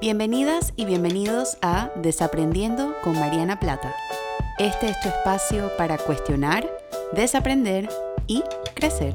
Bienvenidas 0.00 0.72
y 0.76 0.86
bienvenidos 0.86 1.58
a 1.60 1.90
Desaprendiendo 1.94 2.94
con 3.04 3.20
Mariana 3.20 3.60
Plata. 3.60 3.94
Este 4.58 4.88
es 4.88 4.98
tu 5.00 5.10
espacio 5.10 5.70
para 5.76 5.98
cuestionar, 5.98 6.66
desaprender 7.12 7.86
y 8.26 8.42
crecer. 8.74 9.14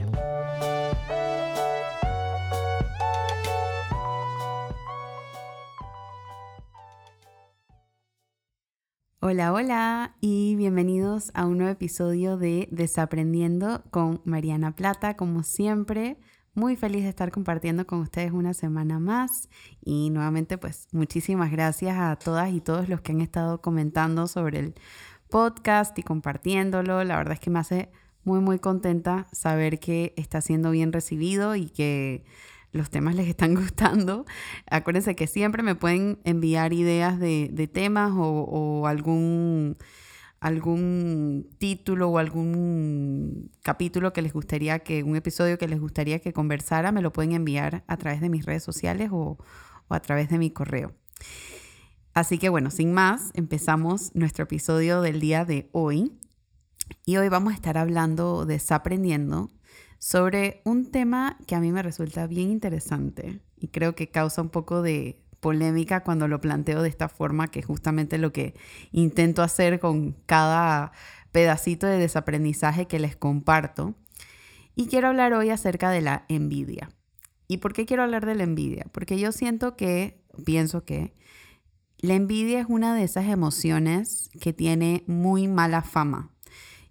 Hola, 9.21 9.53
hola 9.53 10.15
y 10.21 10.55
bienvenidos 10.55 11.31
a 11.33 11.47
un 11.47 11.57
nuevo 11.57 11.73
episodio 11.73 12.37
de 12.37 12.67
Desaprendiendo 12.69 13.81
con 13.89 14.21
Mariana 14.23 14.75
Plata. 14.75 15.17
Como 15.17 15.41
siempre, 15.41 16.19
muy 16.55 16.75
feliz 16.77 17.03
de 17.03 17.09
estar 17.09 17.31
compartiendo 17.31 17.85
con 17.85 17.99
ustedes 17.99 18.31
una 18.31 18.53
semana 18.53 18.97
más 18.97 19.49
y 19.83 20.09
nuevamente 20.09 20.57
pues 20.57 20.87
muchísimas 20.93 21.51
gracias 21.51 21.97
a 21.97 22.15
todas 22.15 22.51
y 22.51 22.61
todos 22.61 22.89
los 22.89 23.01
que 23.01 23.11
han 23.11 23.21
estado 23.21 23.61
comentando 23.61 24.27
sobre 24.27 24.59
el 24.59 24.75
podcast 25.29 25.97
y 25.99 26.03
compartiéndolo. 26.03 27.03
La 27.03 27.17
verdad 27.17 27.33
es 27.33 27.39
que 27.41 27.49
me 27.49 27.59
hace 27.59 27.91
muy 28.23 28.39
muy 28.39 28.59
contenta 28.59 29.27
saber 29.31 29.79
que 29.79 30.13
está 30.15 30.41
siendo 30.41 30.71
bien 30.71 30.93
recibido 30.93 31.55
y 31.55 31.69
que 31.69 32.23
los 32.71 32.89
temas 32.89 33.15
les 33.15 33.27
están 33.27 33.55
gustando. 33.61 34.25
Acuérdense 34.69 35.15
que 35.15 35.27
siempre 35.27 35.63
me 35.63 35.75
pueden 35.75 36.19
enviar 36.23 36.73
ideas 36.73 37.19
de, 37.19 37.69
temas 37.71 38.11
o, 38.15 38.87
algún 38.87 39.77
algún 40.45 41.49
título 41.57 42.07
o 42.09 42.19
algún 42.19 43.49
capítulo 43.63 44.13
que 44.13 44.21
les 44.21 44.31
gustaría 44.31 44.77
que, 44.77 45.01
un 45.01 45.15
episodio 45.15 45.57
que 45.57 45.67
les 45.67 45.79
gustaría 45.79 46.19
que 46.19 46.33
conversara, 46.33 46.91
me 46.91 47.01
lo 47.01 47.11
pueden 47.11 47.31
enviar 47.31 47.83
a 47.87 47.97
través 47.97 48.21
de 48.21 48.29
mis 48.29 48.45
redes 48.45 48.61
sociales 48.61 49.09
o, 49.11 49.39
a 49.89 49.99
través 50.01 50.29
de 50.29 50.37
mi 50.37 50.51
correo. 50.51 50.93
Así 52.13 52.37
que 52.37 52.49
bueno, 52.49 52.69
sin 52.69 52.93
más, 52.93 53.31
empezamos 53.33 54.11
nuestro 54.13 54.43
episodio 54.43 55.01
del 55.01 55.19
día 55.19 55.45
de 55.45 55.67
hoy. 55.71 56.13
Y 57.07 57.17
hoy 57.17 57.27
vamos 57.27 57.53
a 57.53 57.55
estar 57.55 57.79
hablando, 57.79 58.45
desaprendiendo, 58.45 59.49
sobre 59.97 60.61
un 60.63 60.91
tema 60.91 61.39
que 61.47 61.55
a 61.55 61.59
mí 61.59 61.71
me 61.71 61.81
resulta 61.81 62.27
bien 62.27 62.51
interesante 62.51 63.41
y 63.57 63.69
creo 63.69 63.95
que 63.95 64.11
causa 64.11 64.43
un 64.43 64.49
poco 64.49 64.83
de 64.83 65.24
polémica 65.45 66.01
cuando 66.01 66.27
lo 66.27 66.41
planteo 66.41 66.81
de 66.81 66.89
esta 66.89 67.07
forma, 67.07 67.49
que 67.49 67.59
es 67.59 67.67
justamente 67.67 68.17
lo 68.17 68.33
que 68.33 68.55
intento 68.91 69.43
hacer 69.43 69.79
con 69.79 70.13
cada 70.25 70.91
pedacito 71.31 71.85
de 71.85 71.99
desaprendizaje 71.99 72.87
que 72.87 72.97
les 72.97 73.15
comparto. 73.15 73.93
Y 74.73 74.87
quiero 74.87 75.09
hablar 75.09 75.33
hoy 75.33 75.51
acerca 75.51 75.91
de 75.91 76.01
la 76.01 76.25
envidia. 76.29 76.89
¿Y 77.47 77.57
por 77.57 77.73
qué 77.73 77.85
quiero 77.85 78.01
hablar 78.01 78.25
de 78.25 78.33
la 78.33 78.41
envidia? 78.41 78.87
Porque 78.91 79.19
yo 79.19 79.31
siento 79.31 79.75
que, 79.75 80.19
pienso 80.43 80.83
que, 80.83 81.13
la 81.99 82.15
envidia 82.15 82.59
es 82.59 82.65
una 82.67 82.95
de 82.95 83.03
esas 83.03 83.25
emociones 83.25 84.31
que 84.41 84.51
tiene 84.51 85.03
muy 85.05 85.47
mala 85.47 85.83
fama. 85.83 86.31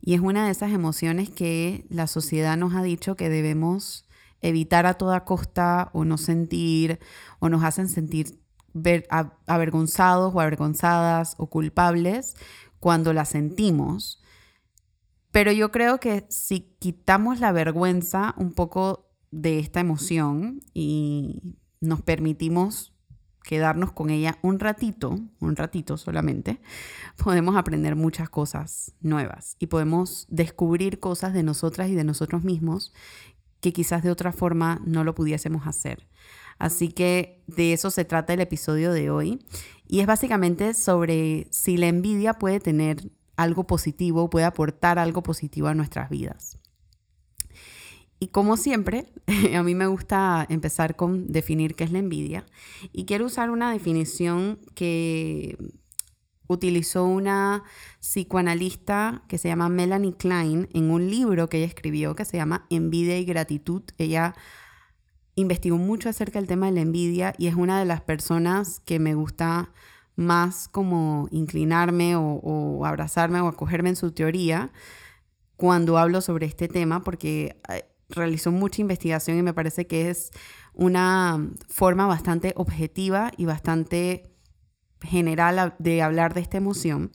Y 0.01 0.15
es 0.15 0.21
una 0.21 0.45
de 0.45 0.53
esas 0.53 0.71
emociones 0.71 1.29
que 1.29 1.87
la 1.89 2.07
sociedad 2.07 2.57
nos 2.57 2.77
ha 2.77 2.85
dicho 2.85 3.17
que 3.17 3.29
debemos 3.29 4.07
evitar 4.43 4.87
a 4.87 4.95
toda 4.95 5.25
costa 5.25 5.91
o 5.93 6.05
no 6.05 6.19
sentir 6.19 7.01
o 7.41 7.49
nos 7.49 7.65
hacen 7.65 7.89
sentir 7.89 8.44
ver, 8.75 9.07
avergonzados 9.47 10.35
o 10.35 10.41
avergonzadas 10.41 11.35
o 11.39 11.49
culpables 11.49 12.37
cuando 12.81 13.13
la 13.13 13.25
sentimos. 13.25 14.23
Pero 15.31 15.51
yo 15.53 15.71
creo 15.71 15.99
que 15.99 16.27
si 16.29 16.77
quitamos 16.79 17.41
la 17.41 17.53
vergüenza 17.53 18.35
un 18.37 18.53
poco 18.53 19.09
de 19.31 19.59
esta 19.59 19.81
emoción 19.81 20.61
y 20.75 21.57
nos 21.81 22.03
permitimos 22.03 22.93
quedarnos 23.43 23.93
con 23.93 24.11
ella 24.11 24.39
un 24.43 24.59
ratito, 24.59 25.19
un 25.41 25.57
ratito 25.57 25.97
solamente, 25.97 26.61
podemos 27.23 27.57
aprender 27.57 27.95
muchas 27.95 28.31
cosas 28.31 28.95
nuevas 29.01 29.57
y 29.59 29.67
podemos 29.67 30.27
descubrir 30.31 30.99
cosas 30.99 31.35
de 31.35 31.43
nosotras 31.43 31.91
y 31.91 31.95
de 31.95 32.05
nosotros 32.05 32.43
mismos 32.43 32.93
que 33.61 33.73
quizás 33.73 34.03
de 34.03 34.11
otra 34.11 34.33
forma 34.33 34.81
no 34.85 35.05
lo 35.05 35.15
pudiésemos 35.15 35.67
hacer. 35.67 36.09
Así 36.59 36.89
que 36.89 37.43
de 37.47 37.73
eso 37.73 37.91
se 37.91 38.05
trata 38.05 38.33
el 38.33 38.41
episodio 38.41 38.93
de 38.93 39.11
hoy. 39.11 39.45
Y 39.87 40.01
es 40.01 40.07
básicamente 40.07 40.75
sobre 40.75 41.47
si 41.51 41.77
la 41.77 41.89
envidia 41.89 42.35
puede 42.35 42.61
tener 42.61 43.11
algo 43.37 43.67
positivo, 43.67 44.31
puede 44.31 44.47
aportar 44.47 44.99
algo 44.99 45.23
positivo 45.23 45.69
a 45.69 45.75
nuestras 45.75 46.09
vidas. 46.09 46.59
Y 48.21 48.29
como 48.29 48.57
siempre, 48.57 49.07
a 49.55 49.63
mí 49.63 49.75
me 49.75 49.87
gusta 49.87 50.47
empezar 50.49 50.97
con 50.97 51.27
definir 51.27 51.75
qué 51.75 51.85
es 51.85 51.93
la 51.93 51.99
envidia. 51.99 52.47
Y 52.93 53.05
quiero 53.05 53.27
usar 53.27 53.51
una 53.51 53.73
definición 53.73 54.61
que 54.75 55.59
utilizó 56.47 57.05
una 57.05 57.65
psicoanalista 58.01 59.25
que 59.29 59.39
se 59.39 59.49
llama 59.49 59.69
Melanie 59.69 60.15
Klein 60.17 60.69
en 60.73 60.91
un 60.91 61.11
libro 61.11 61.49
que 61.49 61.59
ella 61.59 61.67
escribió 61.67 62.15
que 62.15 62.25
se 62.25 62.37
llama 62.37 62.67
Envidia 62.71 63.19
y 63.19 63.25
Gratitud. 63.25 63.83
Ella 63.99 64.35
investigó 65.35 65.77
mucho 65.77 66.09
acerca 66.09 66.39
del 66.39 66.49
tema 66.49 66.67
de 66.67 66.73
la 66.73 66.81
envidia 66.81 67.35
y 67.39 67.47
es 67.47 67.55
una 67.55 67.79
de 67.79 67.85
las 67.85 68.01
personas 68.01 68.81
que 68.81 68.99
me 68.99 69.15
gusta 69.15 69.71
más 70.17 70.69
como 70.69 71.29
inclinarme 71.31 72.15
o, 72.17 72.85
abrazarme 72.87 73.41
o 73.41 73.49
acogerme 73.49 73.89
en 73.89 73.97
su 73.97 74.13
teoría 74.13 74.71
cuando 75.57 75.99
hablo 75.99 76.21
sobre 76.21 76.47
este 76.47 76.69
tema 76.69 77.03
porque 77.03 77.61
eh, 77.69 77.85
realizó 78.09 78.53
mucha 78.53 78.81
investigación 78.81 79.39
y 79.39 79.43
me 79.43 79.55
parece 79.55 79.87
que 79.87 80.11
es 80.11 80.31
una 80.73 81.51
forma 81.69 82.07
bastante 82.07 82.53
objetiva 82.57 83.33
y 83.37 83.47
bastante 83.47 84.31
general 85.01 85.75
de 85.79 86.03
hablar 86.03 86.35
de 86.35 86.41
esta 86.41 86.57
emoción. 86.57 87.13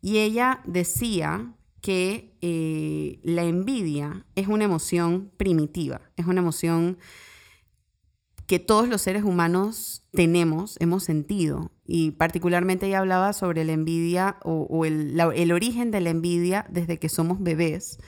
Y 0.00 0.18
ella 0.18 0.60
decía 0.66 1.54
que 1.80 2.36
eh, 2.40 3.20
la 3.22 3.44
envidia 3.44 4.26
es 4.34 4.48
una 4.48 4.64
emoción 4.64 5.30
primitiva, 5.36 6.00
es 6.16 6.26
una 6.26 6.40
emoción 6.40 6.98
que 8.50 8.58
todos 8.58 8.88
los 8.88 9.00
seres 9.00 9.22
humanos 9.22 10.02
tenemos, 10.10 10.76
hemos 10.80 11.04
sentido. 11.04 11.70
Y 11.86 12.10
particularmente 12.10 12.88
ella 12.88 12.98
hablaba 12.98 13.32
sobre 13.32 13.64
la 13.64 13.70
envidia 13.70 14.38
o, 14.42 14.84
el, 14.84 15.52
origen 15.52 15.92
de 15.92 16.00
la 16.00 16.10
envidia 16.10 16.66
desde 16.68 16.98
que 16.98 17.08
somos 17.08 17.40
bebés 17.40 18.00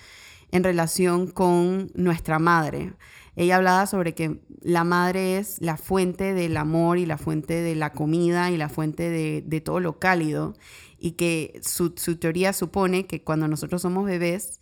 en 0.51 0.65
relación 0.65 1.29
con 1.29 1.93
nuestra 1.95 2.41
madre. 2.41 2.95
Ella 3.37 3.55
hablaba 3.55 3.87
sobre 3.87 4.17
que 4.17 4.41
la 4.63 4.83
madre 4.83 5.39
es 5.39 5.61
la 5.61 5.77
fuente 5.77 6.35
del 6.35 6.57
amor 6.57 6.99
y 6.99 7.07
la 7.07 7.19
fuente 7.19 7.55
de 7.63 7.77
la 7.77 7.93
comida 7.93 8.51
y 8.51 8.57
la 8.57 8.69
fuente 8.69 9.11
de, 9.11 9.61
todo 9.61 9.79
lo 9.79 10.01
cálido 10.01 10.55
y 10.99 11.13
que 11.13 11.61
su 11.63 11.93
teoría 11.93 12.53
supone 12.53 13.07
que 13.07 13.23
cuando 13.23 13.47
nosotros 13.47 13.81
somos 13.81 14.07
bebés, 14.07 14.59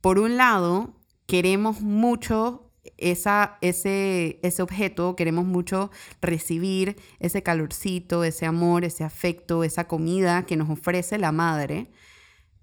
por 0.00 0.18
un 0.18 0.36
lado, 0.36 0.96
queremos 1.26 1.80
mucho 1.80 2.65
esa, 2.98 3.58
ese, 3.60 4.38
ese 4.42 4.62
objeto, 4.62 5.16
queremos 5.16 5.44
mucho 5.44 5.90
recibir 6.20 6.96
ese 7.20 7.42
calorcito, 7.42 8.24
ese 8.24 8.46
amor, 8.46 8.84
ese 8.84 9.04
afecto, 9.04 9.64
esa 9.64 9.86
comida 9.88 10.44
que 10.44 10.56
nos 10.56 10.70
ofrece 10.70 11.18
la 11.18 11.32
madre, 11.32 11.90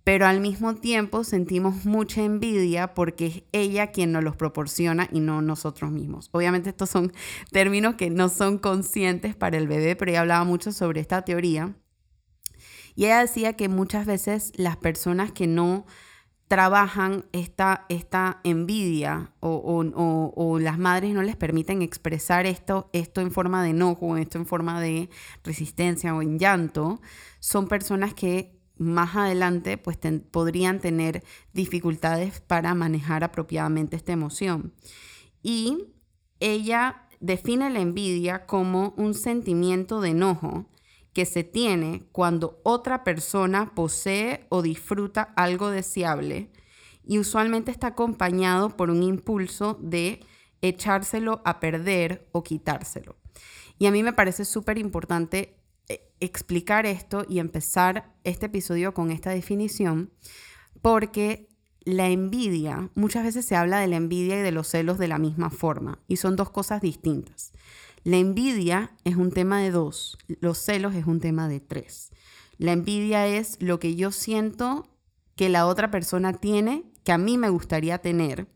pero 0.03 0.25
al 0.25 0.41
mismo 0.41 0.75
tiempo 0.75 1.23
sentimos 1.23 1.85
mucha 1.85 2.23
envidia 2.23 2.93
porque 2.93 3.25
es 3.25 3.43
ella 3.53 3.91
quien 3.91 4.11
nos 4.11 4.23
los 4.23 4.35
proporciona 4.35 5.07
y 5.11 5.21
no 5.21 5.41
nosotros 5.41 5.91
mismos. 5.91 6.29
Obviamente 6.33 6.69
estos 6.69 6.89
son 6.89 7.13
términos 7.51 7.95
que 7.95 8.09
no 8.09 8.29
son 8.29 8.57
conscientes 8.57 9.35
para 9.35 9.57
el 9.57 9.67
bebé, 9.67 9.95
pero 9.95 10.11
ella 10.11 10.21
hablaba 10.21 10.43
mucho 10.43 10.71
sobre 10.71 10.99
esta 10.99 11.23
teoría. 11.23 11.75
Y 12.95 13.05
ella 13.05 13.21
decía 13.21 13.53
que 13.53 13.69
muchas 13.69 14.05
veces 14.05 14.51
las 14.55 14.77
personas 14.77 15.31
que 15.31 15.47
no 15.47 15.85
trabajan 16.47 17.25
esta, 17.31 17.85
esta 17.89 18.39
envidia 18.43 19.31
o, 19.39 20.59
las 20.59 20.77
madres 20.77 21.13
no 21.13 21.23
les 21.23 21.35
permiten 21.35 21.81
expresar 21.81 22.45
esto, 22.45 22.89
esto 22.93 23.21
en 23.21 23.31
forma 23.31 23.63
de 23.63 23.71
enojo, 23.71 24.17
esto 24.17 24.37
en 24.37 24.45
forma 24.45 24.79
de 24.79 25.09
resistencia 25.43 26.15
o 26.15 26.21
en 26.21 26.37
llanto, 26.37 27.01
son 27.39 27.67
personas 27.67 28.13
que 28.13 28.59
más 28.77 29.15
adelante 29.15 29.77
pues 29.77 29.97
podrían 30.31 30.79
tener 30.79 31.23
dificultades 31.53 32.41
para 32.41 32.73
manejar 32.75 33.23
apropiadamente 33.23 33.95
esta 33.95 34.11
emoción. 34.11 34.73
Y 35.41 35.85
ella 36.39 37.07
define 37.19 37.69
la 37.69 37.79
envidia 37.79 38.45
como 38.45 38.93
un 38.97 39.13
sentimiento 39.13 40.01
de 40.01 40.09
enojo 40.09 40.65
que 41.13 41.25
se 41.25 41.43
tiene 41.43 42.03
cuando 42.11 42.59
otra 42.63 43.03
persona 43.03 43.73
posee 43.75 44.45
o 44.49 44.61
disfruta 44.61 45.33
algo 45.35 45.69
deseable 45.69 46.51
y 47.05 47.19
usualmente 47.19 47.71
está 47.71 47.87
acompañado 47.87 48.75
por 48.75 48.89
un 48.89 49.03
impulso 49.03 49.77
de 49.81 50.25
echárselo 50.61 51.41
a 51.45 51.59
perder 51.59 52.27
o 52.31 52.43
quitárselo. 52.43 53.17
Y 53.77 53.85
a 53.85 53.91
mí 53.91 54.03
me 54.03 54.13
parece 54.13 54.45
súper 54.45 54.77
importante 54.77 55.59
eh, 55.89 56.11
explicar 56.19 56.85
esto 56.85 57.25
y 57.27 57.39
empezar 57.39 58.15
este 58.23 58.45
episodio 58.45 58.93
con 58.93 59.11
esta 59.11 59.31
definición 59.31 60.11
porque 60.81 61.49
la 61.85 62.07
envidia, 62.07 62.89
muchas 62.95 63.25
veces 63.25 63.45
se 63.45 63.55
habla 63.55 63.79
de 63.79 63.87
la 63.87 63.97
envidia 63.97 64.39
y 64.39 64.41
de 64.41 64.51
los 64.51 64.67
celos 64.67 64.97
de 64.97 65.09
la 65.09 65.19
misma 65.19 65.49
forma 65.49 65.99
y 66.07 66.17
son 66.17 66.35
dos 66.35 66.49
cosas 66.49 66.81
distintas. 66.81 67.51
La 68.03 68.17
envidia 68.17 68.91
es 69.05 69.15
un 69.15 69.31
tema 69.31 69.61
de 69.61 69.71
dos, 69.71 70.17
los 70.27 70.57
celos 70.57 70.93
es 70.93 71.05
un 71.05 71.21
tema 71.21 71.47
de 71.47 71.61
tres. 71.61 72.11
La 72.57 72.73
envidia 72.73 73.27
es 73.27 73.57
lo 73.61 73.79
que 73.79 73.95
yo 73.95 74.11
siento 74.11 74.89
que 75.35 75.47
la 75.47 75.65
otra 75.65 75.89
persona 75.89 76.33
tiene, 76.33 76.83
que 77.05 77.13
a 77.13 77.17
mí 77.17 77.37
me 77.37 77.47
gustaría 77.49 77.99
tener. 77.99 78.47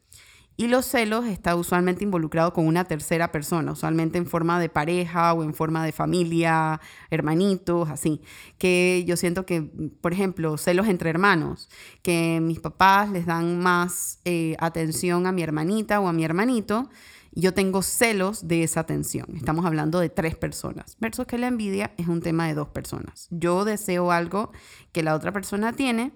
Y 0.60 0.68
los 0.68 0.86
celos 0.86 1.26
está 1.26 1.56
usualmente 1.56 2.04
involucrado 2.04 2.52
con 2.52 2.68
una 2.68 2.84
tercera 2.84 3.32
persona, 3.32 3.72
usualmente 3.72 4.18
en 4.18 4.26
forma 4.26 4.60
de 4.60 4.70
pareja 4.70 5.32
o 5.34 5.44
en 5.44 5.54
forma 5.54 5.86
de 5.86 5.92
familia, 5.92 6.82
hermanitos, 7.12 7.90
así. 7.90 8.22
Que 8.58 9.06
yo 9.08 9.16
siento 9.18 9.46
que, 9.46 9.62
por 10.02 10.14
ejemplo, 10.14 10.58
celos 10.58 10.88
entre 10.88 11.12
hermanos, 11.12 11.70
que 12.02 12.40
mis 12.42 12.60
papás 12.60 13.12
les 13.12 13.28
dan 13.28 13.60
más 13.60 14.20
eh, 14.26 14.56
atención 14.60 15.28
a 15.28 15.32
mi 15.32 15.44
hermanita 15.44 16.00
o 16.00 16.08
a 16.08 16.14
mi 16.14 16.26
hermanito 16.26 16.90
yo 17.40 17.54
tengo 17.54 17.84
celos 17.84 18.48
de 18.48 18.64
esa 18.64 18.80
atención. 18.80 19.28
Estamos 19.36 19.64
hablando 19.64 20.00
de 20.00 20.10
tres 20.10 20.36
personas, 20.36 20.98
versus 21.00 21.28
que 21.28 21.38
la 21.38 21.46
envidia 21.46 21.94
es 21.98 22.08
un 22.08 22.22
tema 22.22 22.48
de 22.48 22.56
dos 22.56 22.70
personas. 22.70 23.28
Yo 23.30 23.64
deseo 23.64 24.12
algo 24.12 24.52
que 24.92 25.04
la 25.04 25.14
otra 25.14 25.32
persona 25.32 25.72
tiene 25.74 26.14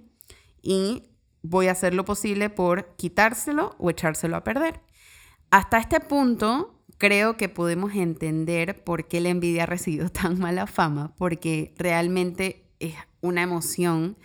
y 0.63 1.11
voy 1.43 1.67
a 1.67 1.73
hacer 1.73 1.93
lo 1.93 2.05
posible 2.05 2.49
por 2.49 2.95
quitárselo 2.95 3.75
o 3.77 3.91
echárselo 3.91 4.35
a 4.35 4.43
perder. 4.43 4.81
Hasta 5.51 5.77
este 5.77 5.99
punto, 5.99 6.83
creo 6.97 7.37
que 7.37 7.49
podemos 7.49 7.93
entender 7.93 8.83
por 8.83 9.07
qué 9.07 9.21
la 9.21 9.29
envidia 9.29 9.63
ha 9.63 9.67
recibido 9.67 10.09
tan 10.11 10.39
mala 10.39 10.65
fama, 10.65 11.13
porque 11.17 11.75
realmente 11.77 12.73
es 12.79 12.95
una 13.21 13.43
emoción 13.43 14.17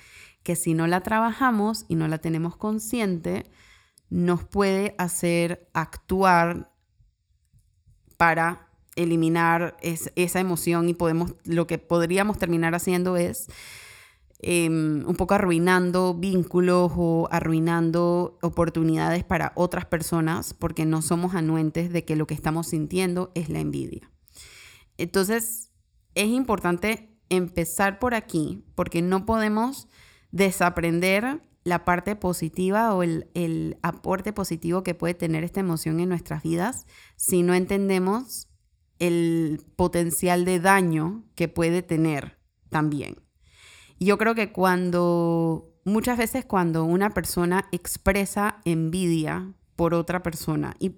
que 0.42 0.56
si 0.56 0.72
no 0.72 0.86
la 0.86 1.02
trabajamos 1.02 1.84
y 1.88 1.96
no 1.96 2.08
la 2.08 2.16
tenemos 2.16 2.56
consciente, 2.56 3.44
nos 4.08 4.44
puede 4.44 4.94
hacer 4.96 5.68
actuar 5.74 6.70
para 8.16 8.68
eliminar 8.96 9.76
esa 9.82 10.40
emoción 10.40 10.88
y 10.88 10.94
podemos, 10.94 11.34
lo 11.44 11.66
que 11.66 11.78
podríamos 11.78 12.38
terminar 12.38 12.74
haciendo 12.74 13.16
es 13.16 13.46
em, 14.40 15.06
un 15.06 15.16
poco 15.16 15.34
arruinando 15.34 16.14
vínculos 16.14 16.92
o 16.96 17.28
arruinando 17.30 18.38
oportunidades 18.40 19.22
para 19.22 19.52
otras 19.54 19.84
personas 19.84 20.54
porque 20.54 20.86
no 20.86 21.02
somos 21.02 21.34
anuentes 21.34 21.92
de 21.92 22.04
que 22.04 22.16
lo 22.16 22.26
que 22.26 22.34
estamos 22.34 22.68
sintiendo 22.68 23.30
es 23.34 23.50
la 23.50 23.60
envidia. 23.60 24.10
Entonces, 24.96 25.70
es 26.14 26.28
importante 26.28 27.10
empezar 27.28 27.98
por 27.98 28.14
aquí 28.14 28.64
porque 28.74 29.02
no 29.02 29.26
podemos 29.26 29.88
desaprender 30.30 31.42
la 31.66 31.84
parte 31.84 32.14
positiva 32.14 32.94
o 32.94 33.02
el, 33.02 33.76
aporte 33.82 34.32
positivo 34.32 34.84
que 34.84 34.94
puede 34.94 35.14
tener 35.14 35.42
esta 35.42 35.58
emoción 35.58 35.98
en 35.98 36.08
nuestras 36.08 36.44
vidas 36.44 36.86
si 37.16 37.42
no 37.42 37.54
entendemos 37.54 38.46
el 39.00 39.60
potencial 39.74 40.44
de 40.44 40.60
daño 40.60 41.24
que 41.34 41.48
puede 41.48 41.82
tener 41.82 42.38
también. 42.70 43.16
Yo 43.98 44.16
creo 44.16 44.36
que 44.36 44.52
cuando, 44.52 45.74
muchas 45.84 46.18
veces 46.18 46.44
cuando 46.44 46.84
una 46.84 47.10
persona 47.10 47.68
expresa 47.72 48.60
envidia 48.64 49.52
por 49.74 49.92
otra 49.92 50.22
persona, 50.22 50.76
y 50.78 50.92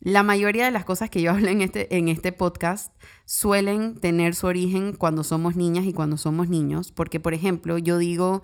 la 0.00 0.22
mayoría 0.22 0.66
de 0.66 0.70
las 0.70 0.84
cosas 0.84 1.08
que 1.08 1.22
yo 1.22 1.30
hablo 1.30 1.48
en 1.48 1.62
este, 1.62 1.96
en 1.96 2.08
este 2.08 2.32
podcast 2.32 2.94
suelen 3.24 3.98
tener 3.98 4.34
su 4.34 4.48
origen 4.48 4.92
cuando 4.92 5.24
somos 5.24 5.56
niñas 5.56 5.86
y 5.86 5.94
cuando 5.94 6.18
somos 6.18 6.50
niños, 6.50 6.92
porque 6.92 7.20
por 7.20 7.32
ejemplo 7.32 7.78
yo 7.78 7.96
digo, 7.96 8.42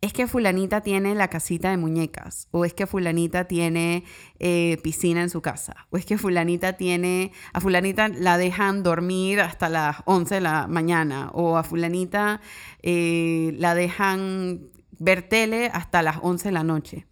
es 0.00 0.12
que 0.12 0.26
fulanita 0.26 0.82
tiene 0.82 1.14
la 1.14 1.28
casita 1.28 1.70
de 1.70 1.76
muñecas, 1.76 2.48
o 2.50 2.64
es 2.64 2.74
que 2.74 2.86
fulanita 2.86 3.44
tiene 3.44 4.04
eh, 4.38 4.78
piscina 4.82 5.22
en 5.22 5.30
su 5.30 5.40
casa, 5.40 5.86
o 5.90 5.96
es 5.96 6.04
que 6.04 6.18
fulanita 6.18 6.74
tiene, 6.74 7.32
a 7.52 7.60
fulanita 7.60 8.08
la 8.08 8.38
dejan 8.38 8.82
dormir 8.82 9.40
hasta 9.40 9.68
las 9.68 9.96
11 10.04 10.36
de 10.36 10.40
la 10.40 10.66
mañana, 10.66 11.30
o 11.32 11.56
a 11.56 11.64
fulanita 11.64 12.40
eh, 12.82 13.54
la 13.58 13.74
dejan 13.74 14.68
ver 14.98 15.22
tele 15.22 15.70
hasta 15.72 16.02
las 16.02 16.18
11 16.22 16.48
de 16.48 16.52
la 16.52 16.64
noche. 16.64 17.06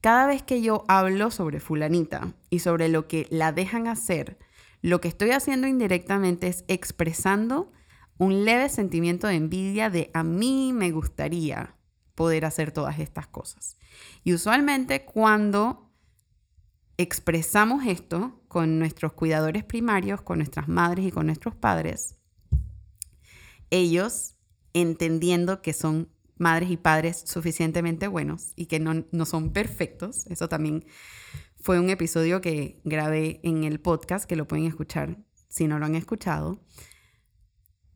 Cada 0.00 0.26
vez 0.26 0.42
que 0.42 0.62
yo 0.62 0.84
hablo 0.86 1.30
sobre 1.30 1.60
fulanita 1.60 2.34
y 2.50 2.60
sobre 2.60 2.88
lo 2.88 3.08
que 3.08 3.26
la 3.30 3.52
dejan 3.52 3.88
hacer, 3.88 4.38
lo 4.80 5.00
que 5.00 5.08
estoy 5.08 5.30
haciendo 5.32 5.66
indirectamente 5.66 6.46
es 6.46 6.64
expresando 6.68 7.72
un 8.16 8.44
leve 8.44 8.68
sentimiento 8.68 9.26
de 9.26 9.34
envidia 9.34 9.90
de 9.90 10.10
a 10.14 10.22
mí 10.22 10.72
me 10.72 10.90
gustaría 10.92 11.74
poder 12.18 12.44
hacer 12.44 12.72
todas 12.72 12.98
estas 12.98 13.28
cosas. 13.28 13.76
Y 14.24 14.34
usualmente 14.34 15.04
cuando 15.04 15.88
expresamos 16.96 17.86
esto 17.86 18.42
con 18.48 18.80
nuestros 18.80 19.12
cuidadores 19.12 19.62
primarios, 19.62 20.20
con 20.20 20.38
nuestras 20.38 20.66
madres 20.66 21.06
y 21.06 21.12
con 21.12 21.26
nuestros 21.26 21.54
padres, 21.54 22.16
ellos, 23.70 24.34
entendiendo 24.74 25.62
que 25.62 25.72
son 25.72 26.08
madres 26.38 26.72
y 26.72 26.76
padres 26.76 27.22
suficientemente 27.24 28.08
buenos 28.08 28.52
y 28.56 28.66
que 28.66 28.80
no, 28.80 29.04
no 29.12 29.24
son 29.24 29.52
perfectos, 29.52 30.26
eso 30.26 30.48
también 30.48 30.86
fue 31.60 31.78
un 31.78 31.88
episodio 31.88 32.40
que 32.40 32.80
grabé 32.82 33.38
en 33.44 33.62
el 33.62 33.78
podcast, 33.78 34.24
que 34.24 34.34
lo 34.34 34.48
pueden 34.48 34.66
escuchar 34.66 35.18
si 35.48 35.68
no 35.68 35.78
lo 35.78 35.86
han 35.86 35.94
escuchado, 35.94 36.58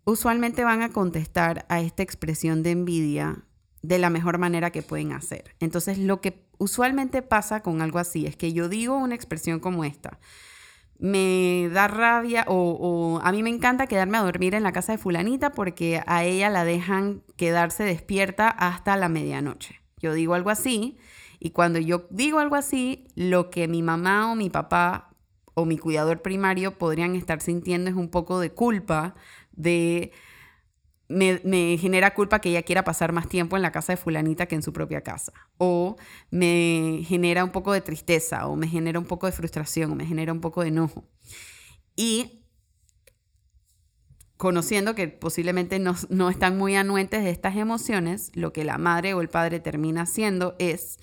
usualmente 0.04 0.62
van 0.62 0.82
a 0.82 0.92
contestar 0.92 1.66
a 1.68 1.80
esta 1.80 2.04
expresión 2.04 2.62
de 2.62 2.70
envidia 2.70 3.44
de 3.82 3.98
la 3.98 4.10
mejor 4.10 4.38
manera 4.38 4.70
que 4.70 4.82
pueden 4.82 5.12
hacer. 5.12 5.54
Entonces, 5.60 5.98
lo 5.98 6.20
que 6.20 6.46
usualmente 6.58 7.20
pasa 7.22 7.62
con 7.62 7.82
algo 7.82 7.98
así 7.98 8.26
es 8.26 8.36
que 8.36 8.52
yo 8.52 8.68
digo 8.68 8.96
una 8.96 9.14
expresión 9.14 9.60
como 9.60 9.84
esta. 9.84 10.18
Me 10.98 11.68
da 11.72 11.88
rabia 11.88 12.44
o, 12.46 13.20
a 13.24 13.32
mí 13.32 13.42
me 13.42 13.50
encanta 13.50 13.88
quedarme 13.88 14.18
a 14.18 14.22
dormir 14.22 14.54
en 14.54 14.62
la 14.62 14.72
casa 14.72 14.92
de 14.92 14.98
fulanita 14.98 15.50
porque 15.50 16.00
a 16.06 16.22
ella 16.22 16.48
la 16.48 16.64
dejan 16.64 17.22
quedarse 17.36 17.82
despierta 17.82 18.48
hasta 18.48 18.96
la 18.96 19.08
medianoche. 19.08 19.80
Yo 19.98 20.14
digo 20.14 20.34
algo 20.34 20.50
así 20.50 20.98
y 21.40 21.50
cuando 21.50 21.80
yo 21.80 22.06
digo 22.10 22.38
algo 22.38 22.54
así, 22.54 23.08
lo 23.16 23.50
que 23.50 23.66
mi 23.66 23.82
mamá 23.82 24.30
o 24.30 24.36
mi 24.36 24.48
papá 24.48 25.10
o 25.54 25.64
mi 25.64 25.76
cuidador 25.76 26.22
primario 26.22 26.78
podrían 26.78 27.16
estar 27.16 27.40
sintiendo 27.40 27.90
es 27.90 27.96
un 27.96 28.08
poco 28.08 28.38
de 28.38 28.52
culpa 28.52 29.16
de 29.50 30.12
me, 31.12 31.78
genera 31.78 32.14
culpa 32.14 32.40
que 32.40 32.50
ella 32.50 32.62
quiera 32.62 32.84
pasar 32.84 33.12
más 33.12 33.28
tiempo 33.28 33.56
en 33.56 33.62
la 33.62 33.72
casa 33.72 33.92
de 33.92 33.96
fulanita 33.96 34.46
que 34.46 34.54
en 34.54 34.62
su 34.62 34.72
propia 34.72 35.02
casa. 35.02 35.32
O 35.58 35.96
me 36.30 37.04
genera 37.06 37.44
un 37.44 37.50
poco 37.50 37.72
de 37.72 37.80
tristeza, 37.80 38.46
o 38.46 38.56
me 38.56 38.68
genera 38.68 38.98
un 38.98 39.06
poco 39.06 39.26
de 39.26 39.32
frustración, 39.32 39.92
o 39.92 39.94
me 39.94 40.06
genera 40.06 40.32
un 40.32 40.40
poco 40.40 40.62
de 40.62 40.68
enojo. 40.68 41.04
Y 41.94 42.44
conociendo 44.36 44.94
que 44.94 45.08
posiblemente 45.08 45.78
no, 45.78 45.94
no 46.08 46.30
están 46.30 46.58
muy 46.58 46.74
anuentes 46.74 47.22
de 47.22 47.30
estas 47.30 47.56
emociones, 47.56 48.32
lo 48.34 48.52
que 48.52 48.64
la 48.64 48.78
madre 48.78 49.14
o 49.14 49.20
el 49.20 49.28
padre 49.28 49.60
termina 49.60 50.02
haciendo 50.02 50.56
es 50.58 50.98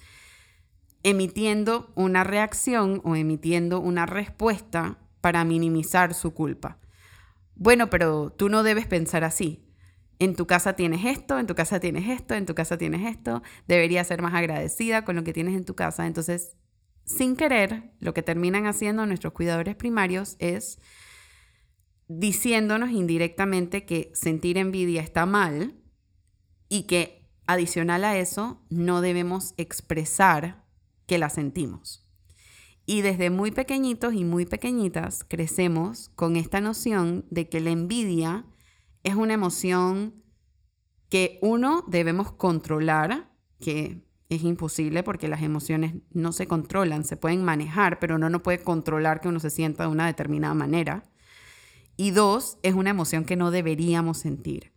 emitiendo 1.03 1.93
una 1.95 2.25
reacción 2.25 3.01
o 3.05 3.15
emitiendo 3.15 3.79
una 3.79 4.05
respuesta 4.05 4.97
para 5.21 5.45
minimizar 5.45 6.13
su 6.13 6.33
culpa. 6.33 6.79
Bueno, 7.55 7.89
pero 7.89 8.31
tú 8.31 8.49
no 8.49 8.63
debes 8.63 8.87
pensar 8.87 9.23
así 9.23 9.68
en 10.19 10.35
tu 10.35 10.45
casa 10.45 10.73
tienes 10.73 11.05
esto, 11.05 11.39
en 11.39 11.47
tu 11.47 11.55
casa 11.55 11.79
tienes 11.79 12.07
esto, 12.09 12.35
en 12.35 12.45
tu 12.45 12.53
casa 12.53 12.77
tienes 12.77 13.09
esto, 13.09 13.41
deberías 13.67 14.07
ser 14.07 14.21
más 14.21 14.33
agradecida 14.33 15.05
con 15.05 15.15
lo 15.15 15.23
que 15.23 15.33
tienes 15.33 15.55
en 15.55 15.63
tu 15.63 15.75
casa. 15.75 16.05
Entonces, 16.05 16.57
sin 17.05 17.37
querer, 17.37 17.91
lo 17.99 18.13
que 18.13 18.21
terminan 18.21 18.67
haciendo 18.67 19.05
nuestros 19.05 19.33
cuidadores 19.33 19.75
primarios 19.75 20.35
es 20.39 20.79
diciéndonos 22.09 22.91
indirectamente 22.91 23.85
que 23.85 24.11
sentir 24.13 24.57
envidia 24.57 25.01
está 25.01 25.25
mal 25.25 25.75
y 26.67 26.83
que 26.83 27.29
adicional 27.47 28.03
a 28.03 28.17
eso 28.17 28.61
no 28.69 29.01
debemos 29.01 29.53
expresar 29.57 30.65
que 31.07 31.17
la 31.17 31.29
sentimos. 31.29 32.05
Y 32.85 33.01
desde 33.01 33.29
muy 33.29 33.51
pequeñitos 33.51 34.13
y 34.15 34.25
muy 34.25 34.45
pequeñitas 34.45 35.23
crecemos 35.23 36.09
con 36.09 36.35
esta 36.35 36.59
noción 36.59 37.25
de 37.29 37.47
que 37.47 37.59
la 37.59 37.69
envidia 37.69 38.45
es 39.03 39.15
una 39.15 39.33
emoción 39.33 40.23
que 41.09 41.39
uno 41.41 41.83
debemos 41.87 42.31
controlar, 42.31 43.29
que 43.59 44.03
es 44.29 44.43
imposible 44.43 45.03
porque 45.03 45.27
las 45.27 45.41
emociones 45.41 45.95
no 46.11 46.31
se 46.31 46.47
controlan, 46.47 47.03
se 47.03 47.17
pueden 47.17 47.43
manejar, 47.43 47.99
pero 47.99 48.15
uno 48.15 48.29
no 48.29 48.43
puede 48.43 48.63
controlar 48.63 49.21
que 49.21 49.27
uno 49.27 49.39
se 49.39 49.49
sienta 49.49 49.83
de 49.83 49.89
una 49.89 50.05
determinada 50.05 50.53
manera. 50.53 51.03
Y 51.97 52.11
dos, 52.11 52.59
es 52.61 52.75
una 52.75 52.91
emoción 52.91 53.25
que 53.25 53.35
no 53.35 53.51
deberíamos 53.51 54.19
sentir. 54.19 54.71